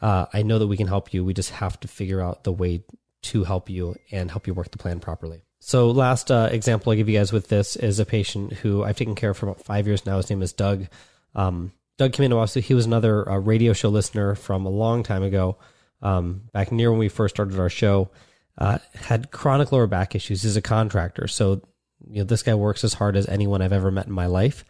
uh, 0.00 0.26
I 0.32 0.42
know 0.42 0.60
that 0.60 0.68
we 0.68 0.76
can 0.76 0.86
help 0.86 1.12
you. 1.12 1.24
We 1.24 1.34
just 1.34 1.50
have 1.50 1.80
to 1.80 1.88
figure 1.88 2.20
out 2.20 2.44
the 2.44 2.52
way 2.52 2.84
to 3.22 3.42
help 3.42 3.68
you 3.68 3.96
and 4.12 4.30
help 4.30 4.46
you 4.46 4.54
work 4.54 4.70
the 4.70 4.78
plan 4.78 5.00
properly. 5.00 5.42
So, 5.58 5.90
last 5.90 6.30
uh, 6.30 6.48
example 6.52 6.92
I 6.92 6.94
give 6.94 7.08
you 7.08 7.18
guys 7.18 7.32
with 7.32 7.48
this 7.48 7.74
is 7.74 7.98
a 7.98 8.06
patient 8.06 8.52
who 8.52 8.84
I've 8.84 8.96
taken 8.96 9.16
care 9.16 9.30
of 9.30 9.36
for 9.36 9.48
about 9.48 9.64
five 9.64 9.88
years 9.88 10.06
now. 10.06 10.18
His 10.18 10.30
name 10.30 10.42
is 10.42 10.52
Doug. 10.52 10.86
Um, 11.34 11.72
Doug 11.98 12.12
came 12.12 12.22
into 12.22 12.38
us. 12.38 12.54
He 12.54 12.74
was 12.74 12.86
another 12.86 13.28
uh, 13.28 13.38
radio 13.38 13.72
show 13.72 13.88
listener 13.88 14.36
from 14.36 14.64
a 14.64 14.70
long 14.70 15.02
time 15.02 15.24
ago, 15.24 15.56
um, 16.02 16.42
back 16.52 16.70
near 16.70 16.92
when 16.92 17.00
we 17.00 17.08
first 17.08 17.34
started 17.34 17.58
our 17.58 17.68
show. 17.68 18.10
Uh, 18.58 18.78
had 18.94 19.30
chronic 19.30 19.70
lower 19.72 19.86
back 19.86 20.14
issues. 20.14 20.42
He's 20.42 20.56
a 20.56 20.62
contractor, 20.62 21.28
so 21.28 21.62
you 22.08 22.18
know 22.18 22.24
this 22.24 22.42
guy 22.42 22.54
works 22.54 22.84
as 22.84 22.94
hard 22.94 23.16
as 23.16 23.28
anyone 23.28 23.60
I've 23.60 23.72
ever 23.72 23.90
met 23.90 24.06
in 24.06 24.12
my 24.12 24.26
life. 24.26 24.64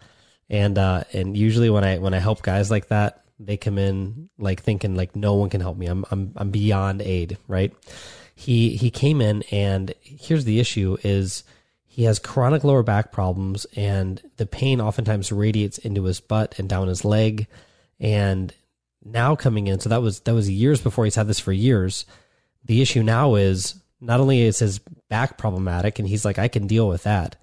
And 0.50 0.76
uh, 0.78 1.04
and 1.12 1.36
usually 1.36 1.70
when 1.70 1.84
I 1.84 1.98
when 1.98 2.14
I 2.14 2.18
help 2.18 2.42
guys 2.42 2.70
like 2.70 2.88
that, 2.88 3.24
they 3.38 3.56
come 3.56 3.78
in 3.78 4.28
like 4.38 4.62
thinking 4.62 4.94
like 4.96 5.14
no 5.14 5.34
one 5.34 5.50
can 5.50 5.60
help 5.60 5.76
me. 5.76 5.86
I'm 5.86 6.04
I'm 6.10 6.32
I'm 6.36 6.50
beyond 6.50 7.02
aid, 7.02 7.38
right? 7.46 7.72
He 8.34 8.76
he 8.76 8.90
came 8.90 9.20
in 9.20 9.42
and 9.50 9.94
here's 10.00 10.44
the 10.44 10.60
issue 10.60 10.96
is 11.02 11.44
he 11.84 12.04
has 12.04 12.18
chronic 12.18 12.62
lower 12.64 12.82
back 12.82 13.10
problems 13.10 13.64
and 13.74 14.22
the 14.36 14.44
pain 14.44 14.80
oftentimes 14.80 15.32
radiates 15.32 15.78
into 15.78 16.04
his 16.04 16.20
butt 16.20 16.58
and 16.58 16.68
down 16.68 16.88
his 16.88 17.06
leg 17.06 17.46
and 17.98 18.52
now 19.02 19.34
coming 19.34 19.66
in 19.66 19.80
so 19.80 19.88
that 19.88 20.02
was 20.02 20.20
that 20.20 20.34
was 20.34 20.50
years 20.50 20.82
before 20.82 21.04
he's 21.06 21.14
had 21.14 21.26
this 21.26 21.40
for 21.40 21.52
years 21.52 22.04
the 22.66 22.82
issue 22.82 23.02
now 23.02 23.36
is 23.36 23.80
not 24.00 24.20
only 24.20 24.42
is 24.42 24.58
his 24.58 24.80
back 25.08 25.38
problematic 25.38 25.98
and 25.98 26.08
he's 26.08 26.24
like 26.24 26.38
I 26.38 26.48
can 26.48 26.66
deal 26.66 26.88
with 26.88 27.04
that. 27.04 27.36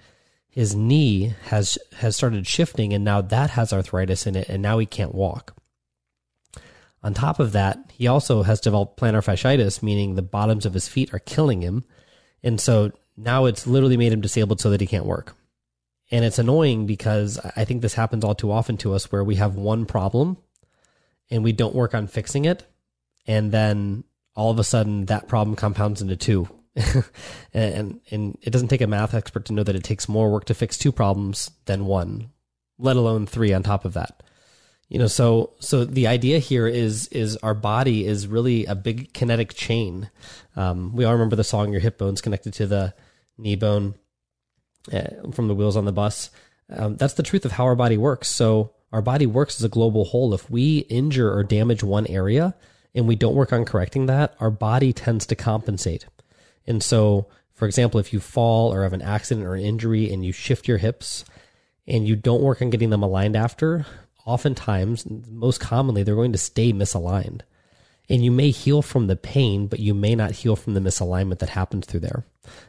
His 0.50 0.76
knee 0.76 1.34
has 1.46 1.78
has 1.98 2.16
started 2.16 2.46
shifting 2.46 2.94
and 2.94 3.04
now 3.04 3.22
that 3.22 3.52
has 3.52 3.74
arthritis 3.74 4.28
in 4.28 4.36
it 4.36 4.50
and 4.50 4.62
now 4.62 4.78
he 4.78 4.86
can't 4.86 5.16
walk. 5.16 5.56
On 7.02 7.14
top 7.14 7.40
of 7.40 7.54
that 7.54 7.92
he 7.94 8.08
also 8.08 8.44
has 8.44 8.60
developed 8.60 9.00
plantar 9.00 9.24
fasciitis 9.24 9.82
meaning 9.82 10.16
the 10.16 10.22
bottoms 10.22 10.66
of 10.66 10.74
his 10.74 10.88
feet 10.88 11.14
are 11.14 11.20
killing 11.20 11.62
him. 11.62 11.84
And 12.44 12.60
so 12.60 12.92
now 13.16 13.46
it's 13.46 13.66
literally 13.66 13.98
made 13.98 14.12
him 14.12 14.22
disabled 14.22 14.60
so 14.60 14.70
that 14.70 14.82
he 14.82 14.88
can't 14.88 15.06
work. 15.06 15.36
And 16.12 16.26
it's 16.26 16.40
annoying 16.40 16.86
because 16.86 17.40
i 17.56 17.64
think 17.66 17.82
this 17.82 17.94
happens 17.94 18.24
all 18.24 18.36
too 18.36 18.52
often 18.52 18.78
to 18.78 18.94
us 18.94 19.12
where 19.12 19.24
we 19.24 19.36
have 19.36 19.56
one 19.56 19.86
problem 19.86 20.38
and 21.32 21.44
we 21.44 21.54
don't 21.54 21.76
work 21.76 21.96
on 21.96 22.08
fixing 22.08 22.46
it. 22.46 22.66
And 23.26 23.52
then 23.52 24.04
all 24.36 24.52
of 24.52 24.60
a 24.60 24.64
sudden 24.64 25.06
that 25.06 25.28
problem 25.28 25.56
compounds 25.56 26.02
into 26.02 26.16
two 26.16 26.48
and 27.54 28.00
and 28.10 28.38
it 28.42 28.50
doesn't 28.50 28.68
take 28.68 28.82
a 28.82 28.88
math 28.88 29.14
expert 29.14 29.46
to 29.46 29.54
know 29.54 29.64
that 29.64 29.76
it 29.76 29.84
takes 29.84 30.10
more 30.10 30.32
work 30.32 30.46
to 30.46 30.54
fix 30.54 30.78
two 30.78 30.92
problems 30.92 31.52
than 31.66 31.86
one, 31.86 32.32
let 32.80 32.96
alone 32.96 33.26
three 33.26 33.54
on 33.54 33.62
top 33.62 33.86
of 33.86 33.94
that. 33.94 34.24
You 34.90 35.00
know, 35.00 35.08
so 35.08 35.54
so 35.60 35.86
the 35.86 36.08
idea 36.08 36.40
here 36.40 36.68
is 36.68 37.08
is 37.10 37.38
our 37.38 37.54
body 37.54 38.06
is 38.06 38.28
really 38.28 38.66
a 38.66 38.76
big 38.76 39.14
kinetic 39.14 39.54
chain. 39.54 40.10
Um, 40.56 40.96
we 40.96 41.06
all 41.06 41.14
remember 41.14 41.36
the 41.36 41.44
song 41.44 41.72
"Your 41.72 41.82
hip 41.82 41.98
bone's 41.98 42.22
connected 42.22 42.54
to 42.56 42.68
the 42.68 42.94
knee 43.38 43.56
bone" 43.56 43.94
uh, 44.92 45.32
from 45.32 45.48
the 45.48 45.56
wheels 45.56 45.78
on 45.78 45.86
the 45.86 45.92
bus. 45.92 46.32
Um, 46.70 46.96
that's 46.98 47.14
the 47.14 47.24
truth 47.24 47.46
of 47.46 47.52
how 47.52 47.66
our 47.66 47.76
body 47.76 47.98
works. 47.98 48.30
So 48.30 48.74
our 48.92 49.02
body 49.02 49.28
works 49.28 49.60
as 49.60 49.64
a 49.64 49.70
global 49.70 50.06
whole. 50.06 50.34
If 50.34 50.50
we 50.50 50.80
injure 50.80 51.32
or 51.32 51.44
damage 51.44 51.84
one 51.84 52.08
area 52.08 52.56
and 52.96 53.08
we 53.08 53.16
don't 53.16 53.36
work 53.36 53.54
on 53.54 53.66
correcting 53.66 54.06
that, 54.08 54.36
our 54.40 54.52
body 54.52 54.94
tends 54.94 55.26
to 55.28 55.36
compensate. 55.36 56.06
And 56.68 56.82
so, 56.82 57.28
for 57.54 57.66
example, 57.66 58.00
if 58.00 58.14
you 58.14 58.20
fall 58.20 58.74
or 58.74 58.84
have 58.84 58.94
an 58.94 59.02
accident 59.02 59.46
or 59.46 59.56
an 59.56 59.64
injury 59.64 60.12
and 60.12 60.24
you 60.26 60.32
shift 60.32 60.68
your 60.68 60.78
hips 60.78 61.26
and 61.88 62.08
you 62.08 62.16
don't 62.16 62.42
work 62.42 62.62
on 62.62 62.70
getting 62.70 62.90
them 62.90 63.04
aligned 63.04 63.36
after, 63.36 63.86
oftentimes, 64.26 65.06
most 65.30 65.60
commonly, 65.60 66.04
they're 66.04 66.16
going 66.16 66.32
to 66.32 66.38
stay 66.38 66.72
misaligned. 66.72 67.42
And 68.10 68.24
you 68.24 68.32
may 68.32 68.52
heal 68.52 68.82
from 68.82 69.08
the 69.08 69.16
pain, 69.16 69.68
but 69.68 69.80
you 69.80 69.94
may 69.94 70.14
not 70.14 70.32
heal 70.32 70.56
from 70.56 70.74
the 70.74 70.82
misalignment 70.82 71.40
that 71.40 71.50
happens 71.50 71.86
through 71.86 72.02
there. 72.02 72.26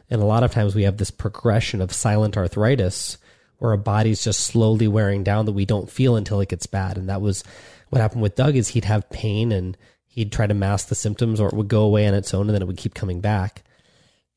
And 0.09 0.21
a 0.21 0.25
lot 0.25 0.43
of 0.43 0.51
times 0.51 0.73
we 0.73 0.83
have 0.83 0.97
this 0.97 1.11
progression 1.11 1.81
of 1.81 1.93
silent 1.93 2.37
arthritis 2.37 3.17
where 3.57 3.71
our 3.71 3.77
body's 3.77 4.23
just 4.23 4.41
slowly 4.41 4.87
wearing 4.87 5.23
down 5.23 5.45
that 5.45 5.51
we 5.51 5.65
don't 5.65 5.89
feel 5.89 6.15
until 6.15 6.41
it 6.41 6.49
gets 6.49 6.67
bad. 6.67 6.97
And 6.97 7.09
that 7.09 7.21
was 7.21 7.43
what 7.89 8.01
happened 8.01 8.21
with 8.21 8.35
Doug 8.35 8.55
is 8.55 8.69
he'd 8.69 8.85
have 8.85 9.09
pain 9.09 9.51
and 9.51 9.77
he'd 10.15 10.31
try 10.31 10.47
to 10.47 10.53
mask 10.53 10.87
the 10.87 10.95
symptoms 10.95 11.39
or 11.39 11.49
it 11.49 11.53
would 11.53 11.67
go 11.67 11.83
away 11.83 12.07
on 12.07 12.13
its 12.13 12.33
own 12.33 12.47
and 12.47 12.55
then 12.55 12.61
it 12.61 12.67
would 12.67 12.77
keep 12.77 12.93
coming 12.93 13.21
back. 13.21 13.63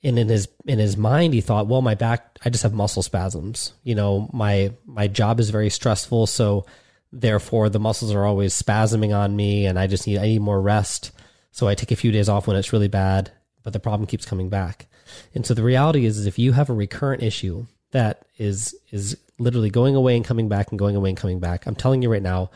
And 0.02 0.18
in 0.18 0.28
his 0.28 0.48
in 0.66 0.78
his 0.78 0.96
mind 0.96 1.34
he 1.34 1.40
thought 1.40 1.66
well 1.66 1.82
my 1.82 1.94
back 1.94 2.38
i 2.44 2.50
just 2.50 2.62
have 2.62 2.74
muscle 2.74 3.02
spasms. 3.02 3.72
You 3.82 3.94
know 3.94 4.28
my 4.32 4.72
my 4.84 5.08
job 5.08 5.40
is 5.40 5.50
very 5.50 5.70
stressful 5.70 6.26
so 6.26 6.66
therefore 7.10 7.68
the 7.68 7.80
muscles 7.80 8.12
are 8.12 8.24
always 8.24 8.60
spasming 8.60 9.16
on 9.16 9.34
me 9.34 9.66
and 9.66 9.78
i 9.78 9.86
just 9.86 10.06
need 10.06 10.18
i 10.18 10.26
need 10.26 10.40
more 10.40 10.60
rest. 10.60 11.12
So 11.52 11.66
i 11.66 11.74
take 11.74 11.90
a 11.90 11.96
few 11.96 12.12
days 12.12 12.28
off 12.28 12.46
when 12.46 12.56
it's 12.56 12.72
really 12.72 12.88
bad 12.88 13.32
but 13.62 13.72
the 13.72 13.80
problem 13.80 14.06
keeps 14.06 14.26
coming 14.26 14.48
back. 14.48 14.86
And 15.34 15.44
so 15.44 15.52
the 15.54 15.64
reality 15.64 16.04
is, 16.04 16.18
is 16.18 16.26
if 16.26 16.38
you 16.38 16.52
have 16.52 16.70
a 16.70 16.74
recurrent 16.74 17.22
issue 17.22 17.66
that 17.90 18.26
is 18.36 18.74
is 18.90 19.16
literally 19.38 19.70
going 19.70 19.94
away 19.94 20.16
and 20.16 20.24
coming 20.24 20.48
back 20.48 20.70
and 20.70 20.78
going 20.78 20.96
away 20.96 21.10
and 21.10 21.18
coming 21.18 21.40
back 21.40 21.66
i'm 21.66 21.74
telling 21.74 22.02
you 22.02 22.10
right 22.10 22.22
now 22.22 22.50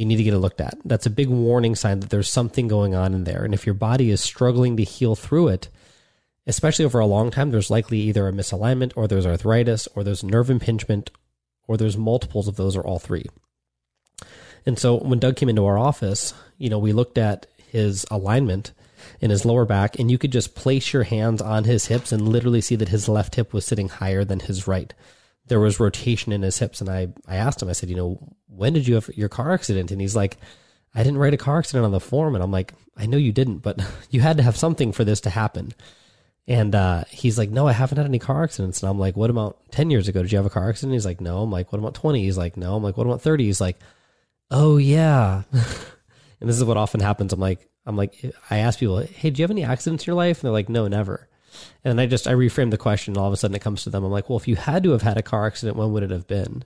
you 0.00 0.06
need 0.06 0.16
to 0.16 0.22
get 0.22 0.34
it 0.34 0.38
looked 0.38 0.60
at 0.60 0.78
that's 0.84 1.06
a 1.06 1.10
big 1.10 1.28
warning 1.28 1.74
sign 1.74 2.00
that 2.00 2.10
there's 2.10 2.30
something 2.30 2.66
going 2.66 2.94
on 2.94 3.12
in 3.12 3.24
there 3.24 3.44
and 3.44 3.52
if 3.52 3.66
your 3.66 3.74
body 3.74 4.10
is 4.10 4.20
struggling 4.20 4.76
to 4.76 4.82
heal 4.82 5.14
through 5.14 5.48
it 5.48 5.68
especially 6.46 6.84
over 6.84 6.98
a 6.98 7.06
long 7.06 7.30
time, 7.30 7.50
there's 7.50 7.70
likely 7.70 7.98
either 7.98 8.28
a 8.28 8.32
misalignment 8.32 8.92
or 8.96 9.06
there's 9.06 9.26
arthritis 9.26 9.88
or 9.94 10.02
there's 10.02 10.24
nerve 10.24 10.50
impingement 10.50 11.10
or 11.66 11.76
there's 11.76 11.96
multiples 11.96 12.48
of 12.48 12.56
those 12.56 12.76
or 12.76 12.82
all 12.84 12.98
three. 12.98 13.26
And 14.66 14.78
so 14.78 14.98
when 14.98 15.18
Doug 15.18 15.36
came 15.36 15.48
into 15.48 15.64
our 15.64 15.78
office, 15.78 16.34
you 16.58 16.68
know, 16.68 16.78
we 16.78 16.92
looked 16.92 17.18
at 17.18 17.46
his 17.56 18.04
alignment 18.10 18.72
in 19.20 19.30
his 19.30 19.44
lower 19.44 19.64
back 19.64 19.98
and 19.98 20.10
you 20.10 20.18
could 20.18 20.32
just 20.32 20.54
place 20.54 20.92
your 20.92 21.04
hands 21.04 21.40
on 21.40 21.64
his 21.64 21.86
hips 21.86 22.12
and 22.12 22.28
literally 22.28 22.60
see 22.60 22.76
that 22.76 22.88
his 22.88 23.08
left 23.08 23.36
hip 23.36 23.52
was 23.52 23.64
sitting 23.64 23.88
higher 23.88 24.24
than 24.24 24.40
his 24.40 24.66
right. 24.66 24.92
There 25.50 25.60
was 25.60 25.80
rotation 25.80 26.32
in 26.32 26.42
his 26.42 26.58
hips. 26.58 26.80
And 26.80 26.88
I, 26.88 27.08
I 27.26 27.36
asked 27.36 27.60
him, 27.60 27.68
I 27.68 27.72
said, 27.72 27.90
you 27.90 27.96
know, 27.96 28.18
when 28.46 28.72
did 28.72 28.86
you 28.86 28.94
have 28.94 29.10
your 29.14 29.28
car 29.28 29.52
accident? 29.52 29.90
And 29.90 30.00
he's 30.00 30.16
like, 30.16 30.38
I 30.94 31.02
didn't 31.02 31.18
write 31.18 31.34
a 31.34 31.36
car 31.36 31.58
accident 31.58 31.84
on 31.84 31.92
the 31.92 32.00
form. 32.00 32.34
And 32.34 32.42
I'm 32.42 32.52
like, 32.52 32.72
I 32.96 33.06
know 33.06 33.16
you 33.16 33.32
didn't, 33.32 33.58
but 33.58 33.80
you 34.10 34.20
had 34.20 34.36
to 34.38 34.42
have 34.42 34.56
something 34.56 34.92
for 34.92 35.04
this 35.04 35.20
to 35.22 35.30
happen. 35.30 35.72
And 36.46 36.74
uh, 36.74 37.04
he's 37.10 37.36
like, 37.36 37.50
no, 37.50 37.66
I 37.66 37.72
haven't 37.72 37.98
had 37.98 38.06
any 38.06 38.18
car 38.18 38.44
accidents. 38.44 38.82
And 38.82 38.90
I'm 38.90 38.98
like, 38.98 39.16
what 39.16 39.30
about 39.30 39.58
10 39.72 39.90
years 39.90 40.08
ago? 40.08 40.22
Did 40.22 40.32
you 40.32 40.38
have 40.38 40.46
a 40.46 40.50
car 40.50 40.68
accident? 40.68 40.94
He's 40.94 41.06
like, 41.06 41.20
no. 41.20 41.42
I'm 41.42 41.50
like, 41.50 41.72
what 41.72 41.78
about 41.78 41.94
20? 41.94 42.22
He's 42.22 42.38
like, 42.38 42.56
no. 42.56 42.76
I'm 42.76 42.82
like, 42.82 42.96
what 42.96 43.06
about 43.06 43.22
30? 43.22 43.44
He's 43.44 43.60
like, 43.60 43.78
oh, 44.50 44.76
yeah. 44.76 45.42
and 45.52 46.48
this 46.48 46.56
is 46.56 46.64
what 46.64 46.76
often 46.76 47.00
happens. 47.00 47.32
I'm 47.32 47.40
like, 47.40 47.68
I'm 47.86 47.96
like, 47.96 48.24
I 48.50 48.58
ask 48.58 48.78
people, 48.78 48.98
hey, 48.98 49.30
do 49.30 49.40
you 49.40 49.44
have 49.44 49.50
any 49.50 49.64
accidents 49.64 50.04
in 50.04 50.06
your 50.08 50.16
life? 50.16 50.38
And 50.38 50.44
they're 50.44 50.52
like, 50.52 50.68
no, 50.68 50.86
never. 50.88 51.28
And 51.84 52.00
I 52.00 52.06
just, 52.06 52.26
I 52.26 52.32
reframe 52.32 52.70
the 52.70 52.78
question. 52.78 53.16
All 53.16 53.26
of 53.26 53.32
a 53.32 53.36
sudden 53.36 53.54
it 53.54 53.62
comes 53.62 53.84
to 53.84 53.90
them. 53.90 54.04
I'm 54.04 54.10
like, 54.10 54.28
well, 54.28 54.38
if 54.38 54.48
you 54.48 54.56
had 54.56 54.82
to 54.84 54.90
have 54.90 55.02
had 55.02 55.18
a 55.18 55.22
car 55.22 55.46
accident, 55.46 55.76
when 55.76 55.92
would 55.92 56.02
it 56.02 56.10
have 56.10 56.26
been? 56.26 56.64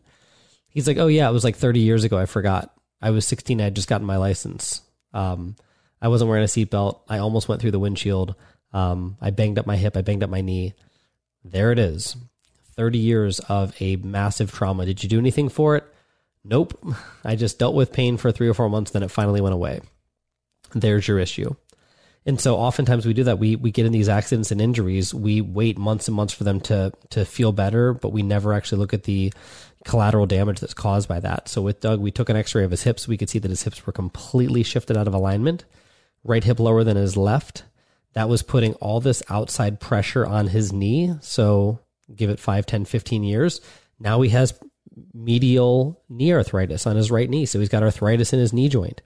He's 0.69 0.89
like, 0.89 0.99
oh, 0.99 1.07
yeah, 1.07 1.29
it 1.29 1.33
was 1.33 1.45
like 1.45 1.57
30 1.57 1.81
years 1.81 2.05
ago. 2.05 2.19
I 2.19 2.27
forgot. 2.27 2.75
I 3.01 3.11
was 3.11 3.27
16. 3.27 3.61
I 3.61 3.65
had 3.65 3.77
just 3.77 3.89
gotten 3.89 4.07
my 4.07 4.17
license. 4.17 4.81
Um, 5.13 5.57
I 6.03 6.09
wasn't 6.09 6.29
wearing 6.29 6.45
a 6.45 6.49
seatbelt. 6.49 7.01
I 7.09 7.19
almost 7.19 7.49
went 7.49 7.61
through 7.61 7.71
the 7.71 7.79
windshield. 7.79 8.35
Um, 8.73 9.17
I 9.21 9.31
banged 9.31 9.59
up 9.59 9.67
my 9.67 9.77
hip. 9.77 9.97
I 9.97 10.03
banged 10.03 10.25
up 10.25 10.31
my 10.31 10.41
knee. 10.41 10.75
There 11.45 11.71
it 11.71 11.79
is. 11.79 12.17
30 12.77 12.99
years 12.99 13.39
of 13.41 13.81
a 13.81 13.97
massive 13.97 14.53
trauma. 14.53 14.85
Did 14.85 15.03
you 15.03 15.09
do 15.09 15.19
anything 15.19 15.49
for 15.49 15.77
it? 15.77 15.85
Nope. 16.45 16.79
I 17.25 17.37
just 17.37 17.59
dealt 17.59 17.75
with 17.75 17.93
pain 17.93 18.17
for 18.17 18.33
three 18.33 18.49
or 18.49 18.55
four 18.55 18.69
months, 18.69 18.91
then 18.91 19.03
it 19.03 19.11
finally 19.11 19.41
went 19.41 19.55
away. 19.55 19.81
There's 20.75 21.07
your 21.07 21.19
issue. 21.19 21.55
And 22.27 22.41
so 22.41 22.57
oftentimes 22.57 23.05
we 23.05 23.13
do 23.13 23.25
that. 23.25 23.39
We 23.39 23.57
we 23.57 23.71
get 23.71 23.87
in 23.87 23.93
these 23.93 24.09
accidents 24.09 24.51
and 24.51 24.61
injuries. 24.61 25.13
We 25.13 25.41
wait 25.41 25.77
months 25.77 26.09
and 26.09 26.17
months 26.17 26.33
for 26.33 26.45
them 26.45 26.61
to 26.63 26.93
to 27.11 27.25
feel 27.25 27.53
better, 27.53 27.93
but 27.93 28.11
we 28.11 28.23
never 28.23 28.55
actually 28.55 28.79
look 28.79 28.95
at 28.95 29.03
the 29.03 29.33
collateral 29.85 30.25
damage 30.25 30.61
that's 30.61 30.73
caused 30.73 31.09
by 31.09 31.21
that. 31.21 31.49
So 31.49 31.61
with 31.61 31.81
Doug, 31.81 32.01
we 32.01 32.11
took 32.11 32.31
an 32.31 32.37
x-ray 32.37 32.65
of 32.65 32.71
his 32.71 32.85
hips. 32.85 33.07
We 33.07 33.19
could 33.19 33.29
see 33.29 33.39
that 33.41 33.51
his 33.51 33.63
hips 33.63 33.87
were 33.87 33.93
completely 33.93 34.63
shifted 34.63 34.97
out 34.97 35.07
of 35.07 35.13
alignment. 35.13 35.65
Right 36.23 36.43
hip 36.43 36.59
lower 36.59 36.85
than 36.85 36.97
his 36.97 37.19
left 37.19 37.65
that 38.15 38.29
was 38.29 38.43
putting 38.43 38.75
all 38.75 39.01
this 39.01 39.23
outside 39.29 39.81
pressure 39.81 40.25
on 40.25 40.47
his 40.47 40.73
knee. 40.73 41.15
So 41.21 41.81
give 42.15 42.31
it 42.31 42.41
5, 42.41 42.65
10, 42.65 42.85
15 42.87 43.23
years. 43.23 43.61
Now 44.01 44.21
he 44.23 44.31
has 44.31 44.59
medial 45.13 46.01
knee 46.09 46.33
arthritis 46.33 46.87
on 46.87 46.97
his 46.97 47.11
right 47.11 47.29
knee. 47.29 47.45
So 47.47 47.59
he's 47.59 47.69
got 47.69 47.83
arthritis 47.83 48.33
in 48.33 48.39
his 48.39 48.53
knee 48.53 48.69
joint. 48.69 49.03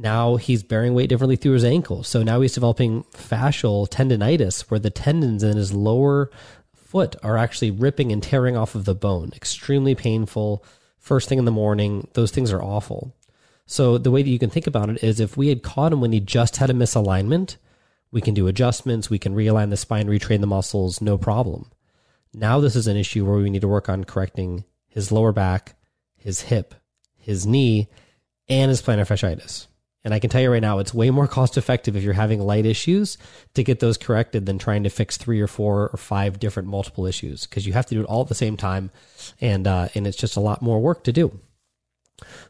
Now 0.00 0.36
he's 0.36 0.62
bearing 0.62 0.94
weight 0.94 1.08
differently 1.08 1.34
through 1.34 1.54
his 1.54 1.64
ankle. 1.64 2.04
So 2.04 2.22
now 2.22 2.40
he's 2.40 2.54
developing 2.54 3.02
fascial 3.12 3.88
tendonitis 3.88 4.70
where 4.70 4.78
the 4.78 4.90
tendons 4.90 5.42
in 5.42 5.56
his 5.56 5.72
lower 5.72 6.30
foot 6.72 7.16
are 7.24 7.36
actually 7.36 7.72
ripping 7.72 8.12
and 8.12 8.22
tearing 8.22 8.56
off 8.56 8.76
of 8.76 8.84
the 8.84 8.94
bone. 8.94 9.32
Extremely 9.34 9.96
painful. 9.96 10.64
First 11.00 11.28
thing 11.28 11.40
in 11.40 11.46
the 11.46 11.50
morning. 11.50 12.06
Those 12.14 12.30
things 12.30 12.52
are 12.52 12.62
awful. 12.62 13.12
So 13.66 13.98
the 13.98 14.12
way 14.12 14.22
that 14.22 14.30
you 14.30 14.38
can 14.38 14.50
think 14.50 14.68
about 14.68 14.88
it 14.88 15.02
is 15.02 15.18
if 15.18 15.36
we 15.36 15.48
had 15.48 15.64
caught 15.64 15.92
him 15.92 16.00
when 16.00 16.12
he 16.12 16.20
just 16.20 16.58
had 16.58 16.70
a 16.70 16.74
misalignment, 16.74 17.56
we 18.12 18.20
can 18.20 18.34
do 18.34 18.46
adjustments. 18.46 19.10
We 19.10 19.18
can 19.18 19.34
realign 19.34 19.70
the 19.70 19.76
spine, 19.76 20.06
retrain 20.06 20.40
the 20.40 20.46
muscles, 20.46 21.00
no 21.00 21.18
problem. 21.18 21.70
Now, 22.32 22.60
this 22.60 22.76
is 22.76 22.86
an 22.86 22.96
issue 22.96 23.26
where 23.26 23.38
we 23.38 23.50
need 23.50 23.62
to 23.62 23.68
work 23.68 23.88
on 23.88 24.04
correcting 24.04 24.64
his 24.86 25.10
lower 25.10 25.32
back, 25.32 25.74
his 26.16 26.42
hip, 26.42 26.74
his 27.16 27.46
knee, 27.46 27.88
and 28.48 28.70
his 28.70 28.80
plantar 28.80 29.00
fasciitis. 29.00 29.66
And 30.04 30.14
I 30.14 30.20
can 30.20 30.30
tell 30.30 30.40
you 30.40 30.50
right 30.50 30.62
now, 30.62 30.78
it's 30.78 30.94
way 30.94 31.10
more 31.10 31.26
cost 31.26 31.58
effective 31.58 31.96
if 31.96 32.02
you're 32.02 32.12
having 32.14 32.40
light 32.40 32.64
issues 32.64 33.18
to 33.54 33.64
get 33.64 33.80
those 33.80 33.98
corrected 33.98 34.46
than 34.46 34.58
trying 34.58 34.84
to 34.84 34.90
fix 34.90 35.16
three 35.16 35.40
or 35.40 35.48
four 35.48 35.88
or 35.88 35.96
five 35.96 36.38
different 36.38 36.68
multiple 36.68 37.04
issues 37.04 37.46
because 37.46 37.66
you 37.66 37.72
have 37.72 37.86
to 37.86 37.94
do 37.94 38.00
it 38.02 38.06
all 38.06 38.22
at 38.22 38.28
the 38.28 38.34
same 38.34 38.56
time, 38.56 38.90
and 39.40 39.66
uh, 39.66 39.88
and 39.94 40.06
it's 40.06 40.16
just 40.16 40.36
a 40.36 40.40
lot 40.40 40.62
more 40.62 40.80
work 40.80 41.04
to 41.04 41.12
do. 41.12 41.38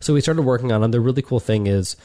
So 0.01 0.15
we 0.15 0.21
started 0.21 0.43
working 0.43 0.73
on 0.73 0.83
them. 0.83 0.91
The 0.91 1.01
really 1.01 1.23
cool 1.23 1.41
thing 1.41 1.67
is 1.67 1.97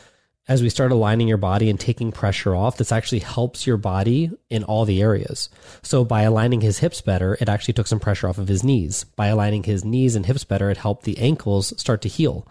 as 0.47 0.62
we 0.62 0.69
start 0.69 0.91
aligning 0.91 1.27
your 1.27 1.38
body 1.38 1.69
and 1.69 1.79
taking 1.79 2.12
pressure 2.12 2.53
off, 2.53 2.75
this 2.75 2.91
actually 2.91 3.19
helps 3.19 3.65
your 3.65 3.77
body 3.77 4.29
in 4.49 4.63
all 4.65 4.84
the 4.84 5.01
areas. 5.01 5.47
So 5.84 6.03
by 6.03 6.23
aligning 6.23 6.60
his 6.60 6.79
hips 6.79 6.99
better, 6.99 7.38
it 7.39 7.47
actually 7.47 7.75
took 7.75 7.88
some 7.88 7.99
pressure 7.99 8.27
off 8.27 8.38
of 8.38 8.49
his 8.49 8.63
knees. 8.63 9.06
By 9.15 9.27
aligning 9.27 9.63
his 9.63 9.86
knees 9.86 10.15
and 10.15 10.25
hips 10.25 10.43
better, 10.43 10.69
it 10.69 10.77
helped 10.77 11.03
the 11.03 11.17
ankles 11.17 11.73
start 11.79 12.01
to 12.01 12.10
heal. 12.10 12.45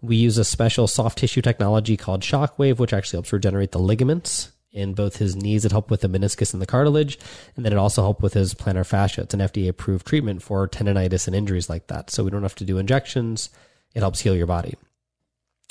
We 0.00 0.16
use 0.16 0.38
a 0.38 0.44
special 0.44 0.86
soft 0.86 1.18
tissue 1.18 1.42
technology 1.42 1.98
called 1.98 2.22
Shockwave, 2.22 2.78
which 2.78 2.94
actually 2.94 3.18
helps 3.18 3.32
regenerate 3.32 3.72
the 3.72 3.78
ligaments 3.78 4.50
in 4.72 4.94
both 4.94 5.16
his 5.16 5.36
knees. 5.36 5.66
It 5.66 5.72
helped 5.72 5.90
with 5.90 6.00
the 6.00 6.08
meniscus 6.08 6.54
and 6.54 6.62
the 6.62 6.66
cartilage, 6.66 7.18
and 7.56 7.64
then 7.64 7.74
it 7.74 7.78
also 7.78 8.02
helped 8.02 8.22
with 8.22 8.32
his 8.32 8.54
plantar 8.54 8.86
fascia. 8.86 9.20
It's 9.20 9.34
an 9.34 9.40
FDA 9.40 9.68
approved 9.68 10.06
treatment 10.06 10.42
for 10.42 10.66
tendonitis 10.66 11.26
and 11.26 11.36
injuries 11.36 11.68
like 11.68 11.88
that. 11.88 12.10
So 12.10 12.24
we 12.24 12.30
don't 12.30 12.42
have 12.42 12.54
to 12.56 12.64
do 12.64 12.78
injections. 12.78 13.50
It 13.94 14.00
helps 14.00 14.20
heal 14.20 14.34
your 14.34 14.46
body. 14.46 14.76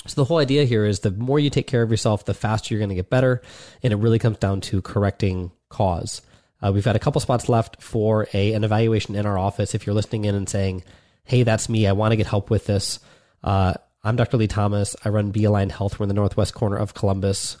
So 0.06 0.20
the 0.20 0.24
whole 0.26 0.38
idea 0.38 0.64
here 0.64 0.84
is 0.84 1.00
the 1.00 1.10
more 1.10 1.38
you 1.38 1.50
take 1.50 1.66
care 1.66 1.82
of 1.82 1.90
yourself, 1.90 2.24
the 2.24 2.34
faster 2.34 2.74
you're 2.74 2.80
going 2.80 2.90
to 2.90 2.94
get 2.94 3.08
better, 3.08 3.40
and 3.82 3.92
it 3.92 3.96
really 3.96 4.18
comes 4.18 4.38
down 4.38 4.60
to 4.62 4.82
correcting 4.82 5.50
cause. 5.70 6.20
Uh, 6.62 6.72
we've 6.72 6.84
got 6.84 6.96
a 6.96 6.98
couple 6.98 7.20
spots 7.20 7.48
left 7.48 7.82
for 7.82 8.28
a 8.34 8.52
an 8.52 8.64
evaluation 8.64 9.14
in 9.14 9.26
our 9.26 9.38
office. 9.38 9.74
If 9.74 9.86
you're 9.86 9.94
listening 9.94 10.26
in 10.26 10.34
and 10.34 10.48
saying, 10.48 10.84
"Hey, 11.24 11.42
that's 11.42 11.68
me. 11.68 11.86
I 11.86 11.92
want 11.92 12.12
to 12.12 12.16
get 12.16 12.26
help 12.26 12.50
with 12.50 12.66
this," 12.66 13.00
uh, 13.42 13.74
I'm 14.02 14.16
Dr. 14.16 14.36
Lee 14.36 14.46
Thomas. 14.46 14.94
I 15.04 15.08
run 15.08 15.30
Be 15.30 15.44
Aligned 15.44 15.72
Health. 15.72 15.98
We're 15.98 16.04
in 16.04 16.08
the 16.08 16.14
northwest 16.14 16.52
corner 16.52 16.76
of 16.76 16.92
Columbus. 16.92 17.56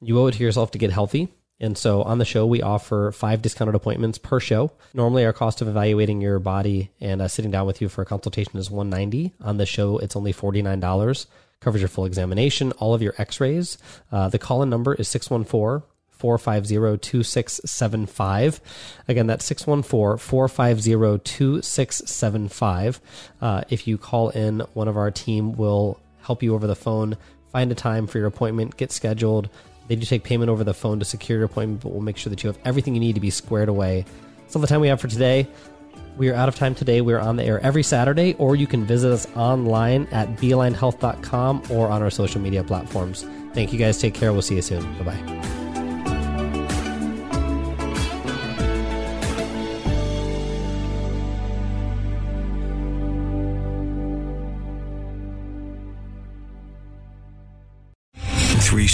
You 0.00 0.18
owe 0.18 0.26
it 0.28 0.32
to 0.32 0.42
yourself 0.42 0.70
to 0.72 0.78
get 0.78 0.90
healthy. 0.90 1.28
And 1.60 1.78
so 1.78 2.02
on 2.02 2.18
the 2.18 2.24
show, 2.24 2.46
we 2.46 2.62
offer 2.62 3.12
five 3.12 3.40
discounted 3.40 3.74
appointments 3.74 4.18
per 4.18 4.40
show. 4.40 4.72
Normally, 4.92 5.24
our 5.24 5.32
cost 5.32 5.60
of 5.60 5.68
evaluating 5.68 6.20
your 6.20 6.38
body 6.38 6.90
and 7.00 7.22
uh, 7.22 7.28
sitting 7.28 7.50
down 7.50 7.66
with 7.66 7.80
you 7.80 7.88
for 7.88 8.02
a 8.02 8.06
consultation 8.06 8.58
is 8.58 8.70
190 8.70 9.34
On 9.40 9.56
the 9.58 9.66
show, 9.66 9.98
it's 9.98 10.16
only 10.16 10.32
$49 10.32 11.26
covers 11.64 11.80
your 11.80 11.88
full 11.88 12.04
examination, 12.04 12.70
all 12.72 12.94
of 12.94 13.02
your 13.02 13.14
x 13.18 13.40
rays. 13.40 13.78
Uh, 14.12 14.28
the 14.28 14.38
call 14.38 14.62
in 14.62 14.70
number 14.70 14.94
is 14.94 15.08
614 15.08 15.88
450 16.10 16.98
2675. 16.98 18.60
Again, 19.08 19.26
that's 19.26 19.44
614 19.46 20.18
450 20.18 21.18
2675. 21.24 23.00
Uh, 23.40 23.62
if 23.68 23.88
you 23.88 23.98
call 23.98 24.28
in, 24.30 24.60
one 24.74 24.88
of 24.88 24.96
our 24.96 25.10
team 25.10 25.52
will 25.52 25.98
help 26.20 26.42
you 26.42 26.54
over 26.54 26.66
the 26.66 26.76
phone, 26.76 27.16
find 27.50 27.72
a 27.72 27.74
time 27.74 28.06
for 28.06 28.18
your 28.18 28.26
appointment, 28.26 28.76
get 28.76 28.92
scheduled. 28.92 29.48
They 29.88 29.96
do 29.96 30.06
take 30.06 30.24
payment 30.24 30.50
over 30.50 30.64
the 30.64 30.72
phone 30.72 30.98
to 30.98 31.04
secure 31.04 31.38
your 31.38 31.46
appointment, 31.46 31.82
but 31.82 31.92
we'll 31.92 32.00
make 32.00 32.16
sure 32.16 32.30
that 32.30 32.42
you 32.42 32.48
have 32.48 32.58
everything 32.64 32.94
you 32.94 33.00
need 33.00 33.14
to 33.14 33.20
be 33.20 33.30
squared 33.30 33.68
away. 33.68 34.04
That's 34.40 34.56
all 34.56 34.62
the 34.62 34.68
time 34.68 34.80
we 34.80 34.88
have 34.88 35.00
for 35.00 35.08
today. 35.08 35.48
We 36.16 36.28
are 36.30 36.34
out 36.34 36.48
of 36.48 36.54
time 36.54 36.74
today. 36.74 37.00
We're 37.00 37.18
on 37.18 37.36
the 37.36 37.44
air 37.44 37.60
every 37.60 37.82
Saturday, 37.82 38.34
or 38.34 38.56
you 38.56 38.66
can 38.66 38.84
visit 38.84 39.10
us 39.10 39.26
online 39.34 40.06
at 40.12 40.28
bealignedhealth.com 40.36 41.64
or 41.70 41.88
on 41.88 42.02
our 42.02 42.10
social 42.10 42.40
media 42.40 42.62
platforms. 42.62 43.24
Thank 43.52 43.72
you 43.72 43.78
guys. 43.78 43.98
Take 43.98 44.14
care. 44.14 44.32
We'll 44.32 44.42
see 44.42 44.56
you 44.56 44.62
soon. 44.62 44.82
Bye 44.98 45.04
bye. 45.04 45.53